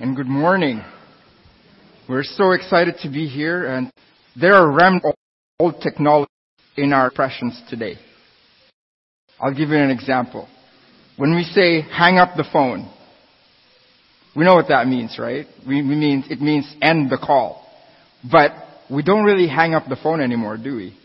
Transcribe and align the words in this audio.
and 0.00 0.16
good 0.16 0.26
morning. 0.26 0.82
We're 2.08 2.24
so 2.24 2.52
excited 2.52 2.94
to 3.02 3.10
be 3.10 3.28
here 3.28 3.66
and 3.66 3.92
there 4.34 4.54
are 4.54 4.72
remnants 4.72 5.04
of 5.04 5.14
old 5.58 5.82
technology 5.82 6.30
in 6.78 6.94
our 6.94 7.08
impressions 7.08 7.60
today. 7.68 7.96
I'll 9.38 9.52
give 9.52 9.68
you 9.68 9.76
an 9.76 9.90
example. 9.90 10.48
When 11.18 11.36
we 11.36 11.42
say 11.42 11.82
hang 11.82 12.16
up 12.16 12.30
the 12.34 12.46
phone, 12.50 12.90
we 14.34 14.42
know 14.42 14.54
what 14.54 14.68
that 14.68 14.86
means, 14.86 15.18
right? 15.18 15.46
We, 15.68 15.82
we 15.82 15.94
mean, 15.96 16.24
it 16.30 16.40
means 16.40 16.74
end 16.80 17.10
the 17.10 17.18
call. 17.18 17.66
But 18.24 18.52
we 18.90 19.02
don't 19.02 19.24
really 19.24 19.48
hang 19.48 19.74
up 19.74 19.82
the 19.86 19.98
phone 20.02 20.22
anymore, 20.22 20.56
do 20.56 20.76
we? 20.76 20.98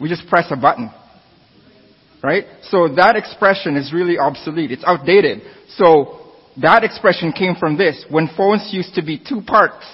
We 0.00 0.08
just 0.08 0.28
press 0.28 0.46
a 0.50 0.56
button. 0.56 0.92
Right? 2.22 2.44
So 2.62 2.94
that 2.94 3.16
expression 3.16 3.76
is 3.76 3.92
really 3.92 4.18
obsolete. 4.18 4.70
It's 4.70 4.84
outdated. 4.86 5.42
So 5.70 6.25
that 6.62 6.84
expression 6.84 7.32
came 7.32 7.54
from 7.54 7.76
this. 7.76 8.04
When 8.08 8.28
phones 8.36 8.70
used 8.72 8.94
to 8.94 9.02
be 9.02 9.18
two 9.18 9.42
parts, 9.42 9.84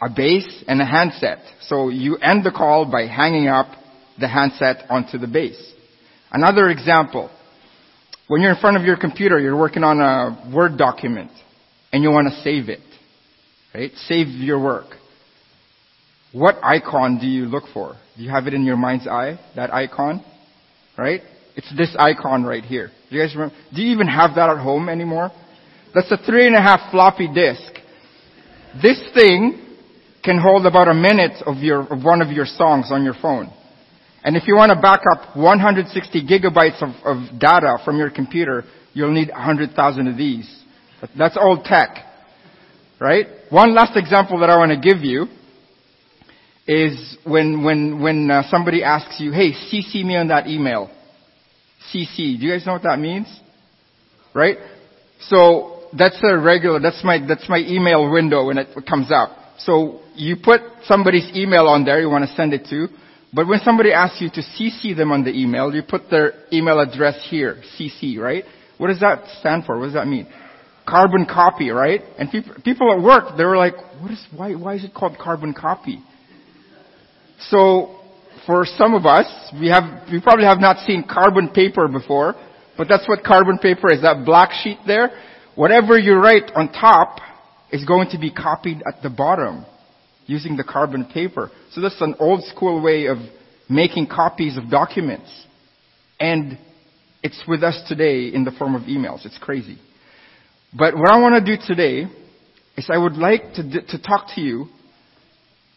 a 0.00 0.08
base 0.08 0.64
and 0.66 0.80
a 0.80 0.84
handset. 0.84 1.38
So 1.62 1.88
you 1.88 2.16
end 2.16 2.44
the 2.44 2.50
call 2.50 2.90
by 2.90 3.06
hanging 3.06 3.48
up 3.48 3.66
the 4.18 4.28
handset 4.28 4.84
onto 4.88 5.18
the 5.18 5.26
base. 5.26 5.72
Another 6.30 6.68
example. 6.68 7.30
When 8.26 8.42
you're 8.42 8.52
in 8.52 8.60
front 8.60 8.76
of 8.76 8.82
your 8.82 8.96
computer, 8.96 9.38
you're 9.38 9.58
working 9.58 9.84
on 9.84 10.00
a 10.00 10.54
Word 10.54 10.76
document 10.76 11.30
and 11.92 12.02
you 12.02 12.10
want 12.10 12.28
to 12.28 12.40
save 12.42 12.68
it. 12.68 12.80
Right? 13.74 13.92
Save 14.06 14.28
your 14.28 14.62
work. 14.62 14.86
What 16.32 16.56
icon 16.62 17.18
do 17.18 17.26
you 17.26 17.46
look 17.46 17.64
for? 17.72 17.96
Do 18.16 18.22
you 18.22 18.30
have 18.30 18.46
it 18.46 18.54
in 18.54 18.64
your 18.64 18.76
mind's 18.76 19.06
eye? 19.06 19.38
That 19.56 19.72
icon? 19.72 20.24
Right? 20.96 21.22
It's 21.58 21.76
this 21.76 21.92
icon 21.98 22.44
right 22.44 22.62
here. 22.62 22.92
Do 23.10 23.16
you 23.16 23.20
guys 23.20 23.34
remember? 23.34 23.56
Do 23.74 23.82
you 23.82 23.90
even 23.90 24.06
have 24.06 24.36
that 24.36 24.48
at 24.48 24.58
home 24.58 24.88
anymore? 24.88 25.32
That's 25.92 26.10
a 26.12 26.16
three 26.16 26.46
and 26.46 26.54
a 26.54 26.62
half 26.62 26.92
floppy 26.92 27.26
disk. 27.26 27.72
This 28.80 29.02
thing 29.12 29.66
can 30.22 30.38
hold 30.38 30.66
about 30.66 30.86
a 30.86 30.94
minute 30.94 31.42
of 31.46 31.56
your, 31.56 31.80
of 31.92 32.04
one 32.04 32.22
of 32.22 32.28
your 32.28 32.46
songs 32.46 32.90
on 32.92 33.02
your 33.02 33.14
phone. 33.20 33.52
And 34.22 34.36
if 34.36 34.46
you 34.46 34.54
want 34.54 34.70
to 34.70 34.80
back 34.80 35.00
up 35.12 35.36
160 35.36 36.28
gigabytes 36.28 36.80
of, 36.80 36.90
of 37.04 37.40
data 37.40 37.78
from 37.84 37.98
your 37.98 38.10
computer, 38.10 38.62
you'll 38.92 39.12
need 39.12 39.30
100,000 39.30 40.06
of 40.06 40.16
these. 40.16 40.64
That's 41.18 41.36
old 41.36 41.64
tech. 41.64 42.04
Right? 43.00 43.26
One 43.50 43.74
last 43.74 43.96
example 43.96 44.38
that 44.40 44.50
I 44.50 44.56
want 44.58 44.70
to 44.70 44.78
give 44.78 45.02
you 45.02 45.26
is 46.68 47.16
when, 47.24 47.64
when, 47.64 48.00
when 48.00 48.30
uh, 48.30 48.42
somebody 48.48 48.84
asks 48.84 49.16
you, 49.18 49.32
hey, 49.32 49.50
CC 49.52 50.04
me 50.04 50.14
on 50.14 50.28
that 50.28 50.46
email. 50.46 50.94
CC. 51.92 52.38
Do 52.38 52.46
you 52.46 52.52
guys 52.52 52.66
know 52.66 52.74
what 52.74 52.82
that 52.82 52.98
means? 52.98 53.26
Right? 54.34 54.58
So 55.20 55.88
that's 55.96 56.18
a 56.22 56.38
regular, 56.38 56.80
that's 56.80 57.02
my, 57.04 57.18
that's 57.26 57.48
my 57.48 57.58
email 57.58 58.10
window 58.10 58.46
when 58.46 58.58
it 58.58 58.68
comes 58.88 59.10
up. 59.10 59.30
So 59.58 60.00
you 60.14 60.36
put 60.42 60.60
somebody's 60.84 61.28
email 61.34 61.66
on 61.66 61.84
there 61.84 62.00
you 62.00 62.08
want 62.08 62.28
to 62.28 62.34
send 62.34 62.52
it 62.52 62.66
to, 62.70 62.88
but 63.32 63.46
when 63.46 63.60
somebody 63.60 63.92
asks 63.92 64.20
you 64.20 64.30
to 64.30 64.40
CC 64.40 64.96
them 64.96 65.12
on 65.12 65.24
the 65.24 65.30
email, 65.30 65.74
you 65.74 65.82
put 65.82 66.10
their 66.10 66.32
email 66.52 66.80
address 66.80 67.26
here, 67.28 67.62
CC, 67.78 68.18
right? 68.18 68.44
What 68.78 68.88
does 68.88 69.00
that 69.00 69.24
stand 69.40 69.64
for? 69.64 69.78
What 69.78 69.86
does 69.86 69.94
that 69.94 70.06
mean? 70.06 70.28
Carbon 70.86 71.26
copy, 71.26 71.70
right? 71.70 72.00
And 72.18 72.30
people, 72.30 72.54
people 72.64 72.92
at 72.92 73.02
work, 73.02 73.36
they 73.36 73.44
were 73.44 73.56
like, 73.56 73.74
what 74.00 74.10
is, 74.10 74.24
why, 74.34 74.54
why 74.54 74.74
is 74.76 74.84
it 74.84 74.94
called 74.94 75.18
carbon 75.18 75.52
copy? 75.52 76.02
So 77.50 77.97
for 78.48 78.64
some 78.64 78.94
of 78.94 79.04
us, 79.04 79.26
we 79.60 79.68
have, 79.68 80.08
we 80.10 80.22
probably 80.22 80.46
have 80.46 80.58
not 80.58 80.78
seen 80.86 81.04
carbon 81.06 81.50
paper 81.50 81.86
before, 81.86 82.34
but 82.78 82.88
that's 82.88 83.06
what 83.06 83.22
carbon 83.22 83.58
paper 83.58 83.92
is, 83.92 84.00
that 84.00 84.24
black 84.24 84.52
sheet 84.62 84.78
there. 84.86 85.10
Whatever 85.54 85.98
you 85.98 86.14
write 86.14 86.50
on 86.54 86.72
top 86.72 87.18
is 87.70 87.84
going 87.84 88.08
to 88.12 88.18
be 88.18 88.30
copied 88.30 88.82
at 88.88 89.02
the 89.02 89.10
bottom 89.10 89.66
using 90.24 90.56
the 90.56 90.64
carbon 90.64 91.04
paper. 91.04 91.50
So 91.72 91.82
that's 91.82 92.00
an 92.00 92.14
old 92.18 92.42
school 92.44 92.82
way 92.82 93.04
of 93.04 93.18
making 93.68 94.06
copies 94.06 94.56
of 94.56 94.70
documents. 94.70 95.30
And 96.18 96.58
it's 97.22 97.42
with 97.46 97.62
us 97.62 97.78
today 97.86 98.28
in 98.28 98.44
the 98.44 98.52
form 98.52 98.74
of 98.74 98.84
emails. 98.84 99.26
It's 99.26 99.36
crazy. 99.36 99.78
But 100.72 100.96
what 100.96 101.10
I 101.10 101.18
want 101.20 101.44
to 101.44 101.56
do 101.56 101.62
today 101.66 102.06
is 102.78 102.88
I 102.90 102.96
would 102.96 103.18
like 103.18 103.52
to, 103.56 103.82
to 103.88 104.02
talk 104.02 104.28
to 104.36 104.40
you 104.40 104.68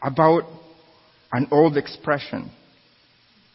about 0.02 0.44
an 1.34 1.50
old 1.52 1.76
expression 1.76 2.50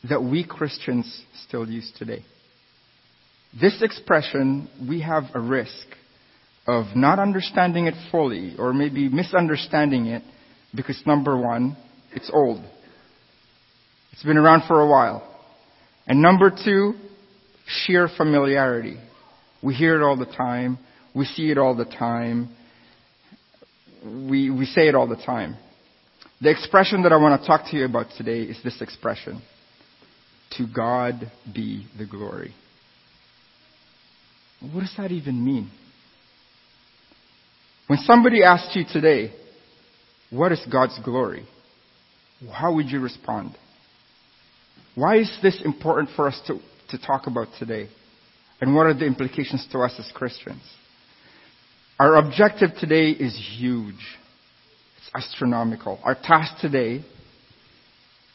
that 0.09 0.23
we 0.23 0.45
Christians 0.45 1.25
still 1.47 1.69
use 1.69 1.93
today. 1.99 2.25
This 3.59 3.83
expression, 3.83 4.69
we 4.89 5.01
have 5.01 5.25
a 5.35 5.41
risk 5.41 5.87
of 6.67 6.97
not 6.97 7.19
understanding 7.19 7.87
it 7.87 7.95
fully 8.11 8.55
or 8.59 8.73
maybe 8.73 9.09
misunderstanding 9.09 10.07
it 10.07 10.23
because 10.75 11.01
number 11.07 11.37
one, 11.37 11.77
it's 12.13 12.31
old. 12.33 12.63
It's 14.13 14.23
been 14.23 14.37
around 14.37 14.67
for 14.67 14.81
a 14.81 14.89
while. 14.89 15.23
And 16.07 16.23
number 16.23 16.51
two, 16.51 16.95
sheer 17.67 18.09
familiarity. 18.15 18.99
We 19.63 19.75
hear 19.75 20.01
it 20.01 20.05
all 20.05 20.17
the 20.17 20.27
time. 20.27 20.79
We 21.15 21.25
see 21.25 21.51
it 21.51 21.59
all 21.59 21.75
the 21.75 21.85
time. 21.85 22.55
We, 24.05 24.51
we 24.51 24.67
say 24.67 24.89
it 24.89 24.95
all 24.95 25.09
the 25.09 25.17
time. 25.17 25.57
The 26.41 26.51
expression 26.51 27.03
that 27.05 27.13
I 27.13 27.17
want 27.17 27.41
to 27.41 27.47
talk 27.47 27.71
to 27.71 27.77
you 27.77 27.85
about 27.87 28.07
today 28.17 28.43
is 28.43 28.59
this 28.63 28.81
expression. 28.83 29.41
To 30.53 30.67
God 30.67 31.31
be 31.55 31.87
the 31.99 32.07
glory. 32.07 32.55
What 34.61 34.81
does 34.81 34.95
that 34.97 35.13
even 35.13 35.45
mean? 35.45 35.71
When 37.89 37.99
somebody 38.01 38.43
asks 38.43 38.75
you 38.75 38.85
today, 38.91 39.33
what 40.31 40.53
is 40.53 40.61
God's 40.71 40.99
glory? 41.05 41.47
How 42.53 42.75
would 42.75 42.87
you 42.91 43.01
respond? 43.01 43.57
Why 44.95 45.19
is 45.19 45.39
this 45.43 45.61
important 45.65 46.11
for 46.17 46.27
us 46.27 46.41
to, 46.47 46.59
to 46.91 46.99
talk 46.99 47.27
about 47.27 47.49
today? 47.59 47.89
And 48.61 48.75
what 48.75 48.87
are 48.87 48.95
the 48.95 49.05
implications 49.05 49.67
to 49.73 49.81
us 49.81 49.95
as 49.99 50.11
Christians? 50.15 50.63
Our 52.01 52.17
objective 52.17 52.71
today 52.81 53.11
is 53.11 53.39
huge. 53.59 53.95
It's 54.99 55.11
astronomical. 55.15 56.01
Our 56.03 56.15
task 56.15 56.61
today 56.61 57.05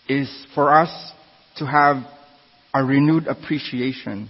is 0.07 0.45
for 0.55 0.73
us 0.73 1.11
to 1.61 1.67
have 1.67 1.97
a 2.73 2.83
renewed 2.83 3.27
appreciation 3.27 4.27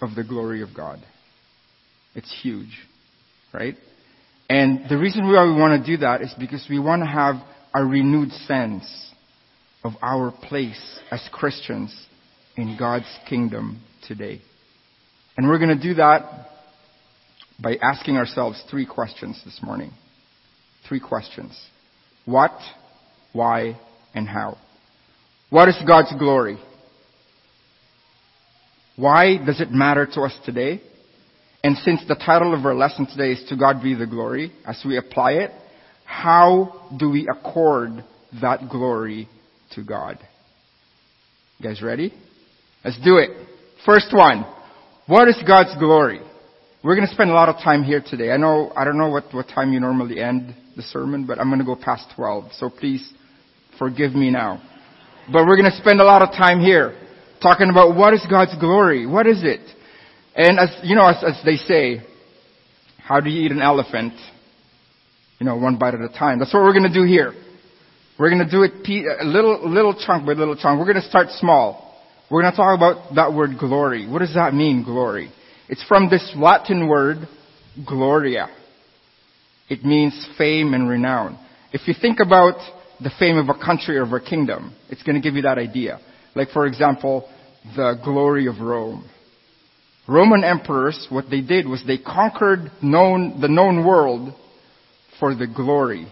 of 0.00 0.14
the 0.14 0.24
glory 0.24 0.62
of 0.62 0.70
God. 0.74 0.98
It's 2.14 2.34
huge, 2.42 2.78
right? 3.52 3.76
And 4.48 4.88
the 4.88 4.96
reason 4.96 5.26
why 5.30 5.44
we 5.44 5.52
want 5.52 5.84
to 5.84 5.86
do 5.86 5.98
that 5.98 6.22
is 6.22 6.34
because 6.38 6.66
we 6.70 6.78
want 6.78 7.02
to 7.02 7.06
have 7.06 7.36
a 7.74 7.84
renewed 7.84 8.30
sense 8.46 9.12
of 9.84 9.92
our 10.00 10.30
place 10.30 11.00
as 11.10 11.20
Christians 11.30 11.94
in 12.56 12.76
God's 12.78 13.18
kingdom 13.28 13.82
today. 14.08 14.40
And 15.36 15.48
we're 15.48 15.58
going 15.58 15.76
to 15.76 15.82
do 15.82 15.94
that 15.94 16.48
by 17.62 17.76
asking 17.82 18.16
ourselves 18.16 18.62
three 18.70 18.86
questions 18.86 19.40
this 19.44 19.60
morning. 19.62 19.92
Three 20.88 21.00
questions. 21.00 21.58
What, 22.24 22.58
why, 23.34 23.78
and 24.14 24.26
how. 24.26 24.56
What 25.52 25.68
is 25.68 25.76
God's 25.86 26.14
glory? 26.18 26.56
Why 28.96 29.36
does 29.36 29.60
it 29.60 29.70
matter 29.70 30.06
to 30.14 30.22
us 30.22 30.34
today? 30.46 30.80
And 31.62 31.76
since 31.76 32.00
the 32.08 32.14
title 32.14 32.54
of 32.54 32.64
our 32.64 32.74
lesson 32.74 33.06
today 33.06 33.32
is 33.32 33.46
To 33.50 33.56
God 33.58 33.82
Be 33.82 33.94
the 33.94 34.06
Glory, 34.06 34.50
as 34.64 34.82
we 34.82 34.96
apply 34.96 35.32
it, 35.32 35.50
how 36.06 36.88
do 36.98 37.10
we 37.10 37.28
accord 37.28 38.02
that 38.40 38.70
glory 38.70 39.28
to 39.72 39.84
God? 39.84 40.18
You 41.58 41.68
guys 41.68 41.82
ready? 41.82 42.14
Let's 42.82 42.98
do 43.04 43.18
it. 43.18 43.28
First 43.84 44.08
one. 44.14 44.46
What 45.06 45.28
is 45.28 45.36
God's 45.46 45.78
glory? 45.78 46.22
We're 46.82 46.96
going 46.96 47.06
to 47.06 47.12
spend 47.12 47.28
a 47.28 47.34
lot 47.34 47.50
of 47.50 47.56
time 47.56 47.82
here 47.82 48.02
today. 48.02 48.30
I 48.30 48.38
know, 48.38 48.72
I 48.74 48.86
don't 48.86 48.96
know 48.96 49.10
what, 49.10 49.24
what 49.32 49.48
time 49.48 49.74
you 49.74 49.80
normally 49.80 50.18
end 50.18 50.54
the 50.76 50.82
sermon, 50.82 51.26
but 51.26 51.38
I'm 51.38 51.50
going 51.50 51.58
to 51.58 51.66
go 51.66 51.76
past 51.76 52.06
12. 52.16 52.52
So 52.54 52.70
please 52.70 53.12
forgive 53.78 54.14
me 54.14 54.30
now. 54.30 54.62
But 55.30 55.46
we're 55.46 55.56
going 55.56 55.70
to 55.70 55.76
spend 55.76 56.00
a 56.00 56.04
lot 56.04 56.22
of 56.22 56.30
time 56.30 56.60
here 56.60 56.98
talking 57.40 57.70
about 57.70 57.96
what 57.96 58.14
is 58.14 58.24
God's 58.28 58.56
glory? 58.58 59.06
What 59.06 59.26
is 59.26 59.42
it? 59.42 59.60
And 60.34 60.58
as, 60.58 60.70
you 60.82 60.96
know, 60.96 61.06
as, 61.06 61.22
as 61.22 61.40
they 61.44 61.56
say, 61.56 62.02
how 62.98 63.20
do 63.20 63.30
you 63.30 63.46
eat 63.46 63.52
an 63.52 63.60
elephant? 63.60 64.14
You 65.38 65.46
know, 65.46 65.56
one 65.56 65.76
bite 65.76 65.94
at 65.94 66.00
a 66.00 66.08
time. 66.08 66.38
That's 66.38 66.52
what 66.54 66.62
we're 66.62 66.72
going 66.72 66.90
to 66.90 66.94
do 66.94 67.04
here. 67.04 67.34
We're 68.18 68.30
going 68.30 68.44
to 68.44 68.50
do 68.50 68.62
it 68.62 68.72
a 69.20 69.24
little, 69.24 69.68
little 69.68 69.94
chunk 69.94 70.26
by 70.26 70.32
little 70.32 70.56
chunk. 70.56 70.78
We're 70.78 70.92
going 70.92 71.02
to 71.02 71.08
start 71.08 71.28
small. 71.30 72.00
We're 72.30 72.42
going 72.42 72.52
to 72.52 72.56
talk 72.56 72.76
about 72.76 73.14
that 73.16 73.34
word 73.34 73.58
glory. 73.58 74.08
What 74.08 74.20
does 74.20 74.34
that 74.34 74.54
mean, 74.54 74.84
glory? 74.84 75.30
It's 75.68 75.84
from 75.84 76.08
this 76.08 76.32
Latin 76.36 76.88
word, 76.88 77.28
gloria. 77.86 78.48
It 79.68 79.84
means 79.84 80.28
fame 80.38 80.74
and 80.74 80.88
renown. 80.88 81.38
If 81.72 81.88
you 81.88 81.94
think 82.00 82.20
about 82.20 82.58
the 83.02 83.12
fame 83.18 83.36
of 83.36 83.48
a 83.48 83.54
country 83.54 83.98
or 83.98 84.02
of 84.02 84.12
a 84.12 84.20
kingdom. 84.20 84.74
It's 84.88 85.02
going 85.02 85.16
to 85.16 85.20
give 85.20 85.34
you 85.34 85.42
that 85.42 85.58
idea. 85.58 86.00
Like, 86.34 86.50
for 86.50 86.66
example, 86.66 87.28
the 87.76 88.00
glory 88.04 88.46
of 88.46 88.60
Rome. 88.60 89.08
Roman 90.08 90.42
emperors, 90.42 91.06
what 91.10 91.30
they 91.30 91.40
did 91.40 91.66
was 91.66 91.82
they 91.86 91.98
conquered 91.98 92.70
known, 92.82 93.40
the 93.40 93.48
known 93.48 93.84
world 93.86 94.34
for 95.20 95.34
the 95.34 95.46
glory 95.46 96.06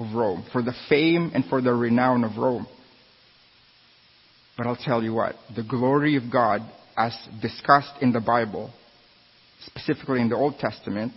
of 0.00 0.14
Rome, 0.14 0.46
for 0.52 0.62
the 0.62 0.74
fame 0.88 1.30
and 1.34 1.44
for 1.44 1.60
the 1.60 1.72
renown 1.72 2.24
of 2.24 2.36
Rome. 2.38 2.66
But 4.56 4.66
I'll 4.66 4.76
tell 4.76 5.02
you 5.02 5.12
what, 5.12 5.34
the 5.54 5.64
glory 5.64 6.16
of 6.16 6.24
God, 6.32 6.62
as 6.96 7.14
discussed 7.42 8.00
in 8.00 8.12
the 8.12 8.20
Bible, 8.20 8.72
specifically 9.66 10.20
in 10.20 10.28
the 10.28 10.36
Old 10.36 10.58
Testament, 10.58 11.12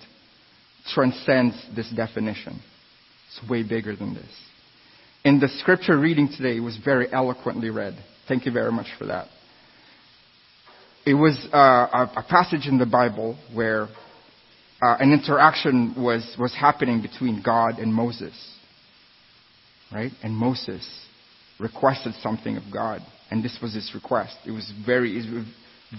transcends 0.93 1.55
this 1.75 1.89
definition. 1.95 2.59
It's 3.27 3.49
way 3.49 3.63
bigger 3.63 3.95
than 3.95 4.15
this. 4.15 4.46
In 5.27 5.41
the 5.41 5.49
scripture 5.59 5.99
reading 5.99 6.29
today, 6.29 6.61
was 6.61 6.77
very 6.77 7.11
eloquently 7.11 7.69
read. 7.69 7.97
Thank 8.29 8.45
you 8.45 8.51
very 8.53 8.71
much 8.71 8.87
for 8.97 9.07
that. 9.07 9.27
It 11.05 11.15
was 11.15 11.37
uh, 11.51 12.07
a, 12.15 12.23
passage 12.29 12.65
in 12.65 12.77
the 12.77 12.85
Bible 12.85 13.37
where 13.53 13.89
uh, 14.81 14.95
an 15.01 15.11
interaction 15.11 15.95
was, 16.01 16.33
was 16.39 16.55
happening 16.55 17.01
between 17.01 17.43
God 17.43 17.77
and 17.77 17.93
Moses. 17.93 18.33
Right? 19.91 20.13
And 20.23 20.33
Moses 20.33 20.89
requested 21.59 22.13
something 22.23 22.55
of 22.55 22.63
God. 22.71 23.01
And 23.29 23.43
this 23.43 23.59
was 23.61 23.73
his 23.73 23.91
request. 23.93 24.37
It 24.45 24.51
was 24.51 24.71
very, 24.85 25.21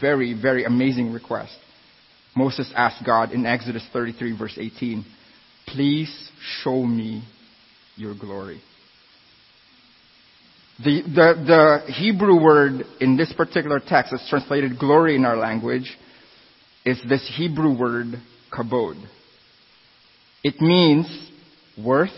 very, 0.01 0.41
very 0.41 0.65
amazing 0.65 1.13
request. 1.13 1.53
Moses 2.35 2.73
asked 2.75 3.05
God 3.05 3.33
in 3.33 3.45
Exodus 3.45 3.87
33 3.93 4.39
verse 4.39 4.57
18, 4.57 5.05
please 5.67 6.31
show 6.63 6.83
me 6.83 7.29
your 7.95 8.15
glory. 8.19 8.63
The, 10.85 11.03
the, 11.03 11.85
the 11.87 11.93
Hebrew 11.93 12.41
word 12.41 12.85
in 13.01 13.17
this 13.17 13.33
particular 13.33 13.81
text 13.81 14.13
that's 14.13 14.29
translated 14.31 14.79
glory 14.79 15.17
in 15.17 15.25
our 15.25 15.37
language 15.37 15.97
is 16.85 17.01
this 17.09 17.29
Hebrew 17.37 17.77
word 17.77 18.15
kabod. 18.53 19.05
It 20.45 20.61
means 20.61 21.31
worth, 21.77 22.15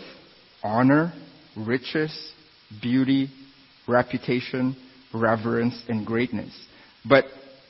honor, 0.63 1.11
riches, 1.57 2.31
beauty, 2.81 3.29
reputation, 3.87 4.77
reverence, 5.11 5.83
and 5.89 6.05
greatness. 6.05 6.53
But 7.07 7.25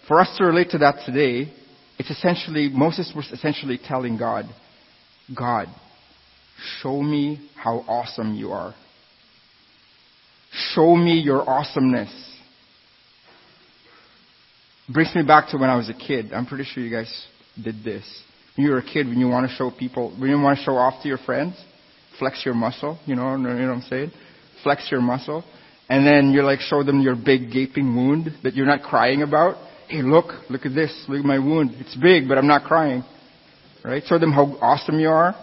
for 0.10 0.20
us 0.20 0.36
to 0.38 0.44
relate 0.46 0.72
to 0.72 0.78
that 0.80 1.06
today, 1.06 1.54
it's 1.98 2.10
essentially, 2.10 2.68
Moses 2.68 3.14
was 3.16 3.32
essentially 3.32 3.80
telling 3.82 4.18
God, 4.18 4.46
God, 5.34 5.68
show 6.82 7.02
me 7.02 7.50
how 7.56 7.86
awesome 7.88 8.36
you 8.36 8.52
are. 8.52 8.76
Show 10.52 10.96
me 10.96 11.20
your 11.20 11.48
awesomeness. 11.50 12.12
Brings 14.94 15.16
me 15.16 15.24
back 15.24 15.50
to 15.50 15.58
when 15.58 15.70
I 15.70 15.78
was 15.78 15.90
a 15.90 15.94
kid. 15.94 16.34
I'm 16.34 16.46
pretty 16.46 16.66
sure 16.66 16.84
you 16.84 16.92
guys 16.92 17.26
did 17.62 17.84
this. 17.84 18.04
When 18.56 18.66
you 18.66 18.72
were 18.74 18.80
a 18.80 18.84
kid, 18.84 19.08
when 19.08 19.20
you 19.20 19.30
want 19.30 19.50
to 19.50 19.56
show 19.56 19.72
people, 19.72 20.14
when 20.20 20.30
you 20.30 20.40
want 20.40 20.58
to 20.58 20.64
show 20.64 20.74
off 20.74 21.02
to 21.04 21.08
your 21.08 21.18
friends, 21.20 21.56
flex 22.20 22.42
your 22.46 22.54
muscle, 22.54 23.00
you 23.06 23.16
know, 23.16 23.32
you 23.32 23.38
know 23.38 23.50
what 23.50 23.76
I'm 23.76 23.82
saying? 23.84 24.12
Flex 24.64 24.90
your 24.92 25.02
muscle. 25.02 25.44
And 25.88 26.06
then 26.06 26.32
you 26.32 26.44
like 26.44 26.60
show 26.60 26.84
them 26.84 27.02
your 27.02 27.16
big 27.16 27.52
gaping 27.52 27.96
wound 27.96 28.30
that 28.44 28.54
you're 28.54 28.66
not 28.66 28.82
crying 28.82 29.22
about. 29.22 29.56
Hey, 29.88 30.02
look, 30.02 30.50
look 30.50 30.66
at 30.66 30.74
this. 30.76 31.06
Look 31.08 31.20
at 31.20 31.26
my 31.26 31.40
wound. 31.40 31.72
It's 31.80 31.96
big, 31.96 32.28
but 32.28 32.38
I'm 32.38 32.48
not 32.48 32.64
crying. 32.64 33.04
Right? 33.84 34.04
Show 34.06 34.20
them 34.20 34.32
how 34.32 34.44
awesome 34.62 35.00
you 35.00 35.10
are. 35.10 35.34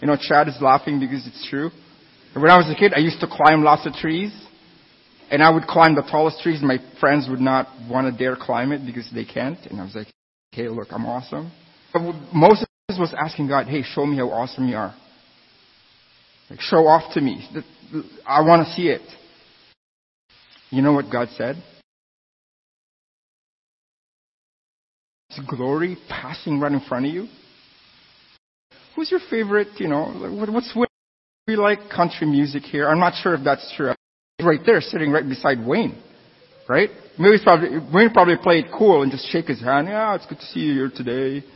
You 0.00 0.06
know, 0.06 0.16
Chad 0.20 0.48
is 0.48 0.56
laughing 0.60 1.00
because 1.00 1.26
it's 1.26 1.46
true. 1.48 1.70
When 2.34 2.50
I 2.50 2.56
was 2.56 2.70
a 2.70 2.78
kid, 2.78 2.92
I 2.94 3.00
used 3.00 3.20
to 3.20 3.26
climb 3.26 3.62
lots 3.62 3.86
of 3.86 3.92
trees. 3.94 4.32
And 5.30 5.44
I 5.44 5.50
would 5.50 5.64
climb 5.64 5.94
the 5.94 6.02
tallest 6.02 6.42
trees, 6.42 6.58
and 6.58 6.66
my 6.66 6.78
friends 6.98 7.28
would 7.30 7.40
not 7.40 7.68
want 7.88 8.12
to 8.12 8.18
dare 8.18 8.36
climb 8.36 8.72
it 8.72 8.84
because 8.84 9.08
they 9.14 9.24
can't. 9.24 9.58
And 9.66 9.80
I 9.80 9.84
was 9.84 9.94
like, 9.94 10.08
hey, 10.50 10.68
look, 10.68 10.88
I'm 10.90 11.06
awesome. 11.06 11.52
But 11.92 12.00
Moses 12.34 12.66
was 12.98 13.14
asking 13.16 13.46
God, 13.46 13.68
hey, 13.68 13.82
show 13.82 14.04
me 14.04 14.16
how 14.16 14.30
awesome 14.30 14.68
you 14.68 14.76
are. 14.76 14.94
Like, 16.50 16.60
show 16.60 16.88
off 16.88 17.14
to 17.14 17.20
me. 17.20 17.48
I 18.26 18.40
want 18.40 18.66
to 18.66 18.72
see 18.72 18.88
it. 18.88 19.02
You 20.70 20.82
know 20.82 20.92
what 20.92 21.10
God 21.12 21.28
said? 21.36 21.62
It's 25.28 25.40
glory 25.48 25.96
passing 26.08 26.58
right 26.58 26.72
in 26.72 26.80
front 26.80 27.06
of 27.06 27.12
you. 27.12 27.28
Who's 28.96 29.12
your 29.12 29.20
favorite, 29.30 29.68
you 29.78 29.86
know, 29.86 30.06
what's 30.50 30.74
what 30.74 30.88
we 31.46 31.54
like 31.54 31.88
country 31.88 32.26
music 32.26 32.64
here? 32.64 32.88
I'm 32.88 32.98
not 32.98 33.14
sure 33.22 33.34
if 33.34 33.44
that's 33.44 33.72
true 33.76 33.94
right 34.44 34.60
there, 34.64 34.80
sitting 34.80 35.10
right 35.10 35.26
beside 35.26 35.64
Wayne, 35.64 36.00
right? 36.68 36.90
Maybe 37.18 37.36
probably, 37.42 37.70
Wayne 37.92 38.10
probably 38.10 38.36
played 38.42 38.66
cool 38.76 39.02
and 39.02 39.10
just 39.10 39.30
shake 39.30 39.46
his 39.46 39.60
hand. 39.60 39.88
Yeah, 39.88 40.14
it's 40.14 40.26
good 40.26 40.38
to 40.38 40.46
see 40.46 40.60
you 40.60 40.74
here 40.74 40.92
today. 40.94 41.46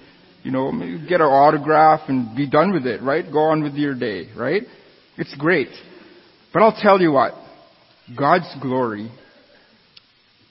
You 0.43 0.51
know, 0.51 0.71
maybe 0.71 0.99
get 1.09 1.21
an 1.21 1.27
autograph 1.27 2.09
and 2.09 2.37
be 2.37 2.49
done 2.49 2.73
with 2.73 2.87
it, 2.87 3.01
right? 3.03 3.25
Go 3.31 3.39
on 3.39 3.63
with 3.63 3.75
your 3.75 3.95
day, 3.95 4.29
right? 4.37 4.63
It's 5.17 5.35
great. 5.37 5.69
But 6.53 6.63
I'll 6.63 6.79
tell 6.79 7.01
you 7.01 7.13
what, 7.13 7.33
God's 8.17 8.55
glory 8.61 9.11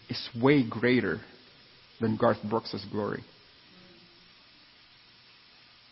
is 0.09 0.29
way 0.41 0.68
greater 0.68 1.19
than 2.01 2.18
Garth 2.18 2.39
Brooks' 2.50 2.86
glory. 2.91 3.24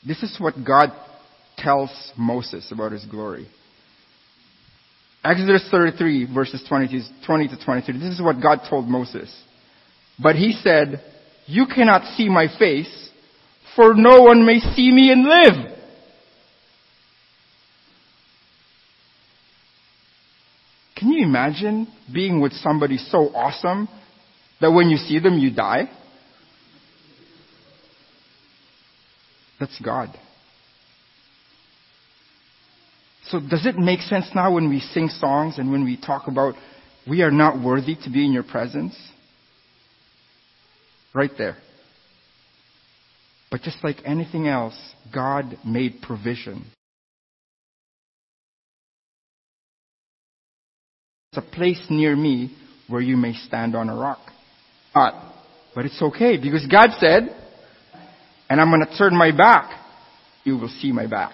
This 0.06 0.24
is 0.24 0.36
what 0.40 0.56
God 0.66 0.90
tells 1.58 1.92
Moses 2.18 2.72
about 2.72 2.92
his 2.92 3.06
glory. 3.06 3.48
Exodus 5.24 5.68
33 5.70 6.34
verses 6.34 6.64
20 6.68 6.88
to 6.88 7.66
23. 7.66 8.00
This 8.00 8.16
is 8.16 8.22
what 8.22 8.42
God 8.42 8.62
told 8.70 8.88
Moses. 8.88 9.32
But 10.22 10.36
he 10.36 10.54
said, 10.64 11.04
you 11.46 11.66
cannot 11.68 12.16
see 12.16 12.28
my 12.30 12.48
face, 12.58 13.10
for 13.76 13.94
no 13.94 14.22
one 14.24 14.46
may 14.46 14.60
see 14.60 14.92
me 14.92 15.12
and 15.12 15.24
live. 15.24 15.78
Can 20.98 21.12
you 21.12 21.24
imagine 21.24 21.88
being 22.14 22.42
with 22.42 22.54
somebody 22.54 22.98
so 22.98 23.30
awesome 23.34 23.90
that 24.60 24.72
when 24.72 24.90
you 24.90 24.98
see 24.98 25.20
them 25.20 25.38
you 25.40 25.54
die? 25.54 25.90
That's 29.60 29.80
God. 29.84 30.10
So 33.31 33.39
does 33.39 33.66
it 33.66 33.78
make 33.78 34.01
sense 34.01 34.25
now 34.36 34.54
when 34.54 34.68
we 34.68 34.81
sing 34.81 35.07
songs 35.07 35.57
and 35.57 35.72
when 35.72 35.86
we 35.86 35.95
talk 35.95 36.28
about 36.28 36.56
we 37.07 37.22
are 37.22 37.31
not 37.31 37.63
worthy 37.63 37.95
to 38.04 38.10
be 38.10 38.25
in 38.25 38.33
your 38.33 38.44
presence? 38.44 38.94
Right 41.16 41.31
there. 41.38 41.56
But 43.50 43.62
just 43.62 43.81
like 43.86 43.98
anything 44.04 44.50
else, 44.50 44.78
God 45.13 45.57
made 45.66 46.01
provision. 46.01 46.66
It's 51.32 51.38
a 51.38 51.56
place 51.56 51.82
near 51.89 52.13
me 52.13 52.53
where 52.89 53.01
you 53.01 53.15
may 53.15 53.34
stand 53.34 53.75
on 53.75 53.88
a 53.88 53.96
rock. 53.96 54.20
Not. 54.94 55.34
But 55.74 55.86
it's 55.86 56.01
okay 56.01 56.36
because 56.36 56.67
God 56.67 56.89
said, 57.00 57.34
and 58.50 58.60
I'm 58.60 58.70
going 58.70 58.86
to 58.86 58.98
turn 58.98 59.15
my 59.15 59.32
back. 59.32 59.72
You 60.44 60.58
will 60.58 60.67
see 60.82 60.91
my 60.91 61.08
back. 61.08 61.32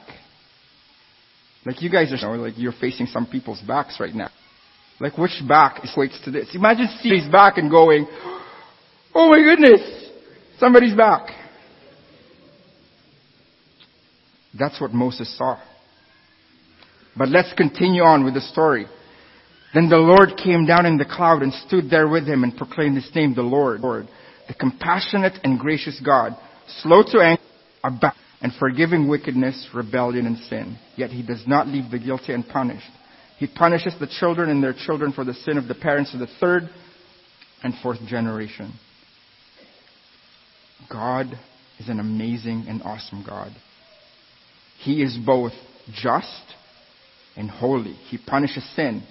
Like 1.68 1.82
you 1.82 1.90
guys 1.90 2.14
are, 2.14 2.16
you 2.16 2.38
know, 2.38 2.44
like 2.44 2.54
you're 2.56 2.72
facing 2.72 3.08
some 3.08 3.26
people's 3.26 3.60
backs 3.60 3.98
right 4.00 4.16
now. 4.16 4.30
Like 5.02 5.18
which 5.18 5.44
back 5.46 5.82
equates 5.82 6.24
to 6.24 6.32
this? 6.32 6.56
Imagine 6.56 6.88
seeing 7.02 7.22
his 7.22 7.30
back 7.30 7.58
and 7.58 7.70
going, 7.70 8.08
oh 9.14 9.30
my 9.30 9.40
goodness, 9.40 9.82
somebody's 10.60 10.96
back. 10.96 11.30
That's 14.58 14.80
what 14.80 14.94
Moses 14.94 15.38
saw. 15.38 15.60
But 17.18 17.28
let's 17.28 17.52
continue 17.52 18.04
on 18.04 18.24
with 18.24 18.36
the 18.36 18.42
story. 18.42 18.86
Then 19.74 19.90
the 19.90 19.98
Lord 19.98 20.38
came 20.42 20.66
down 20.66 20.86
in 20.86 20.98
the 20.98 21.04
cloud 21.04 21.42
and 21.42 21.52
stood 21.54 21.90
there 21.90 22.08
with 22.08 22.26
him 22.26 22.46
and 22.46 22.56
proclaimed 22.56 22.96
his 22.96 23.14
name, 23.14 23.36
the 23.36 23.42
Lord, 23.42 23.82
the 23.82 24.54
compassionate 24.54 25.38
and 25.44 25.60
gracious 25.60 26.02
God, 26.04 26.32
slow 26.82 27.04
to 27.12 27.20
anger, 27.20 28.14
and 28.42 28.54
forgiving 28.60 29.08
wickedness, 29.08 29.70
rebellion, 29.74 30.26
and 30.26 30.38
sin. 30.50 30.78
Yet 30.96 31.10
he 31.10 31.24
does 31.24 31.44
not 31.48 31.68
leave 31.68 31.90
the 31.90 32.00
guilty 32.00 32.34
unpunished. 32.34 32.90
He 33.38 33.48
punishes 33.48 33.94
the 34.00 34.08
children 34.20 34.50
and 34.50 34.64
their 34.64 34.74
children 34.74 35.12
for 35.12 35.24
the 35.24 35.34
sin 35.34 35.58
of 35.58 35.68
the 35.68 35.76
parents 35.76 36.14
of 36.14 36.20
the 36.20 36.28
third 36.40 36.64
and 37.64 37.74
fourth 37.82 38.00
generation. 38.08 38.74
God 40.92 41.28
is 41.80 41.90
an 41.90 42.00
amazing 42.00 42.66
and 42.68 42.82
awesome 42.84 43.24
God. 43.28 43.52
He 44.80 45.02
is 45.02 45.18
both 45.26 45.54
just 45.94 46.44
and 47.36 47.50
holy. 47.50 47.94
He 47.94 48.18
punishes 48.18 48.68
sin, 48.76 49.04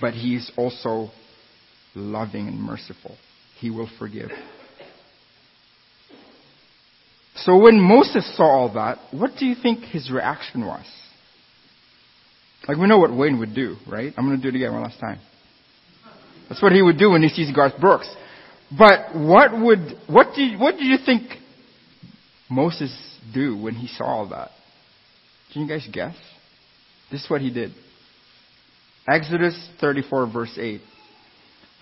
but 0.00 0.14
he 0.14 0.36
is 0.36 0.50
also 0.56 1.10
loving 1.94 2.48
and 2.48 2.60
merciful. 2.60 3.16
He 3.58 3.70
will 3.70 3.88
forgive. 3.98 4.30
So 7.44 7.58
when 7.58 7.78
Moses 7.78 8.36
saw 8.36 8.44
all 8.44 8.74
that, 8.74 8.98
what 9.10 9.32
do 9.38 9.44
you 9.44 9.54
think 9.54 9.80
his 9.80 10.10
reaction 10.10 10.66
was? 10.66 10.86
Like 12.66 12.78
we 12.78 12.86
know 12.86 12.98
what 12.98 13.14
Wayne 13.14 13.38
would 13.38 13.54
do, 13.54 13.76
right? 13.86 14.14
I'm 14.16 14.26
going 14.26 14.40
to 14.40 14.42
do 14.42 14.48
it 14.48 14.58
again 14.58 14.72
one 14.72 14.82
last 14.82 14.98
time. 14.98 15.20
That's 16.48 16.62
what 16.62 16.72
he 16.72 16.80
would 16.80 16.98
do 16.98 17.10
when 17.10 17.22
he 17.22 17.28
sees 17.28 17.54
Garth 17.54 17.78
Brooks. 17.78 18.08
But 18.76 19.14
what 19.14 19.52
would 19.52 19.98
what 20.06 20.28
do 20.34 20.42
you, 20.42 20.58
what 20.58 20.76
do 20.78 20.84
you 20.84 20.96
think 21.04 21.22
Moses 22.50 22.94
do 23.34 23.60
when 23.60 23.74
he 23.74 23.88
saw 23.88 24.04
all 24.04 24.28
that? 24.30 24.50
Can 25.52 25.62
you 25.62 25.68
guys 25.68 25.86
guess? 25.92 26.16
This 27.10 27.24
is 27.24 27.30
what 27.30 27.42
he 27.42 27.52
did. 27.52 27.72
Exodus 29.06 29.68
34 29.80 30.32
verse 30.32 30.58
8. 30.58 30.80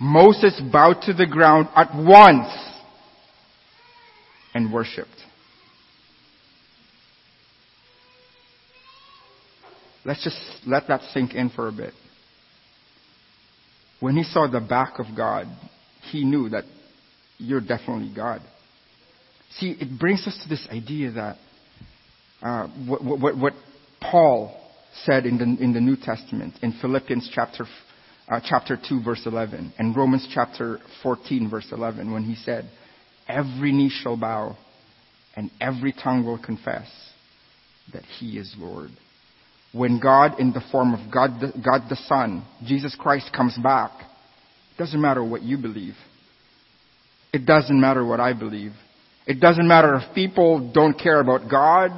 Moses 0.00 0.60
bowed 0.72 1.02
to 1.02 1.12
the 1.12 1.26
ground 1.26 1.68
at 1.76 1.94
once 1.94 2.52
and 4.54 4.72
worshipped. 4.72 5.08
Let's 10.04 10.22
just 10.24 10.36
let 10.66 10.88
that 10.88 11.02
sink 11.12 11.34
in 11.34 11.50
for 11.50 11.68
a 11.68 11.72
bit. 11.72 11.92
When 14.00 14.16
he 14.16 14.24
saw 14.24 14.48
the 14.48 14.60
back 14.60 14.98
of 14.98 15.06
God, 15.16 15.46
he 16.10 16.24
knew 16.24 16.48
that 16.48 16.64
you're 17.38 17.60
definitely 17.60 18.12
God. 18.14 18.40
See, 19.58 19.76
it 19.78 19.98
brings 19.98 20.26
us 20.26 20.38
to 20.42 20.48
this 20.48 20.66
idea 20.70 21.12
that 21.12 21.36
uh, 22.42 22.66
what, 22.86 23.04
what, 23.04 23.38
what, 23.38 23.52
Paul 24.00 24.58
said 25.04 25.26
in 25.26 25.38
the, 25.38 25.44
in 25.62 25.72
the 25.72 25.80
New 25.80 25.96
Testament, 25.96 26.54
in 26.62 26.72
Philippians 26.80 27.30
chapter, 27.32 27.64
uh, 28.28 28.40
chapter 28.44 28.76
2, 28.88 29.04
verse 29.04 29.22
11, 29.24 29.74
and 29.78 29.96
Romans 29.96 30.28
chapter 30.34 30.80
14, 31.04 31.48
verse 31.48 31.68
11, 31.70 32.12
when 32.12 32.24
he 32.24 32.34
said, 32.34 32.68
Every 33.28 33.70
knee 33.70 33.92
shall 34.02 34.16
bow, 34.16 34.56
and 35.36 35.52
every 35.60 35.92
tongue 35.92 36.24
will 36.24 36.42
confess 36.42 36.88
that 37.92 38.02
he 38.18 38.38
is 38.38 38.52
Lord 38.58 38.90
when 39.72 39.98
God, 39.98 40.38
in 40.38 40.52
the 40.52 40.62
form 40.70 40.94
of 40.94 41.10
God 41.10 41.40
the, 41.40 41.52
God 41.62 41.88
the 41.88 41.96
Son, 42.06 42.44
Jesus 42.64 42.94
Christ 42.94 43.30
comes 43.34 43.56
back, 43.62 43.90
it 44.00 44.78
doesn't 44.78 45.00
matter 45.00 45.24
what 45.24 45.42
you 45.42 45.56
believe. 45.56 45.94
It 47.32 47.46
doesn't 47.46 47.80
matter 47.80 48.04
what 48.04 48.20
I 48.20 48.34
believe. 48.34 48.72
It 49.26 49.40
doesn't 49.40 49.66
matter 49.66 49.96
if 49.96 50.14
people 50.14 50.70
don't 50.74 50.98
care 50.98 51.20
about 51.20 51.50
God. 51.50 51.90